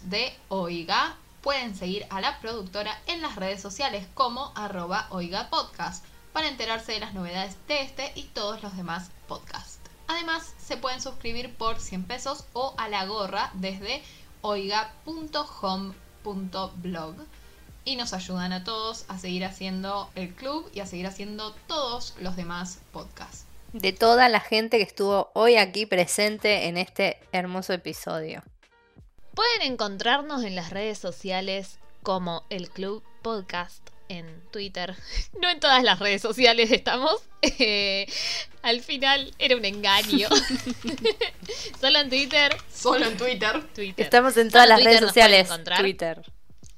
[0.03, 1.17] De Oiga.
[1.41, 6.05] Pueden seguir a la productora en las redes sociales como arroba Oiga Podcast
[6.35, 9.79] para enterarse de las novedades de este y todos los demás podcasts.
[10.09, 14.03] Además, se pueden suscribir por 100 pesos o a la gorra desde
[14.43, 17.15] oiga.home.blog
[17.87, 22.15] y nos ayudan a todos a seguir haciendo el club y a seguir haciendo todos
[22.21, 23.47] los demás podcasts.
[23.73, 28.43] De toda la gente que estuvo hoy aquí presente en este hermoso episodio.
[29.35, 34.95] Pueden encontrarnos en las redes sociales como el Club Podcast en Twitter.
[35.41, 37.17] No en todas las redes sociales estamos.
[37.41, 38.07] Eh,
[38.63, 40.29] al final era un engaño.
[41.81, 42.57] Solo en Twitter.
[42.73, 43.65] Solo en Twitter.
[43.97, 45.49] Estamos en todas las redes sociales.
[45.81, 46.23] Twitter.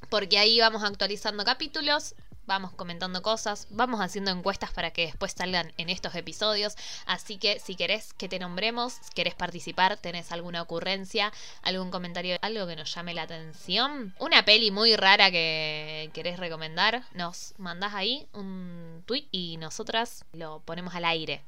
[0.09, 2.15] Porque ahí vamos actualizando capítulos
[2.47, 6.77] vamos comentando cosas, vamos haciendo encuestas para que después salgan en estos episodios.
[7.07, 11.33] Así que si querés que te nombremos, querés participar, tenés alguna ocurrencia,
[11.63, 17.05] algún comentario, algo que nos llame la atención, una peli muy rara que querés recomendar,
[17.13, 21.43] nos mandás ahí un tweet y nosotras lo ponemos al aire,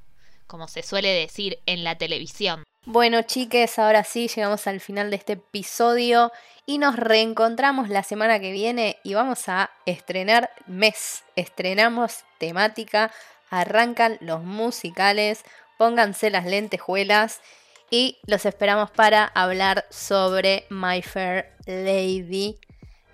[0.47, 2.66] como se suele decir en la televisión.
[2.89, 6.31] Bueno, chiques, ahora sí llegamos al final de este episodio
[6.67, 11.25] y nos reencontramos la semana que viene y vamos a estrenar mes.
[11.35, 13.11] Estrenamos temática,
[13.51, 15.43] arrancan los musicales,
[15.79, 17.41] pónganse las lentejuelas
[17.91, 22.61] y los esperamos para hablar sobre My Fair Lady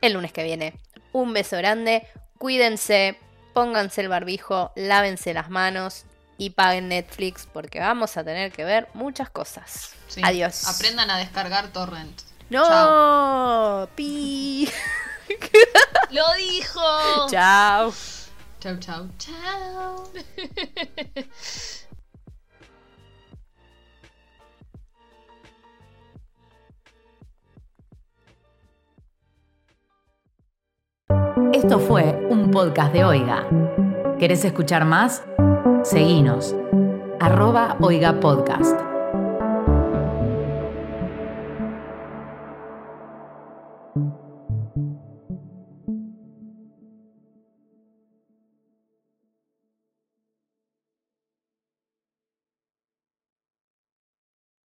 [0.03, 0.75] el lunes que viene.
[1.13, 2.07] Un beso grande,
[2.37, 3.17] cuídense,
[3.55, 6.05] pónganse el barbijo, lávense las manos,
[6.43, 9.93] y paguen Netflix porque vamos a tener que ver muchas cosas.
[10.23, 10.67] Adiós.
[10.67, 12.21] Aprendan a descargar torrent.
[12.51, 14.69] No, pi.
[16.11, 16.81] Lo dijo.
[17.31, 17.95] Chao.
[18.61, 20.11] Chao, chao, chao.
[31.53, 33.47] Esto fue un podcast de Oiga.
[34.19, 35.23] ¿Querés escuchar más?
[35.85, 36.55] Seguinos.
[37.21, 38.92] Arroba Oiga Podcast.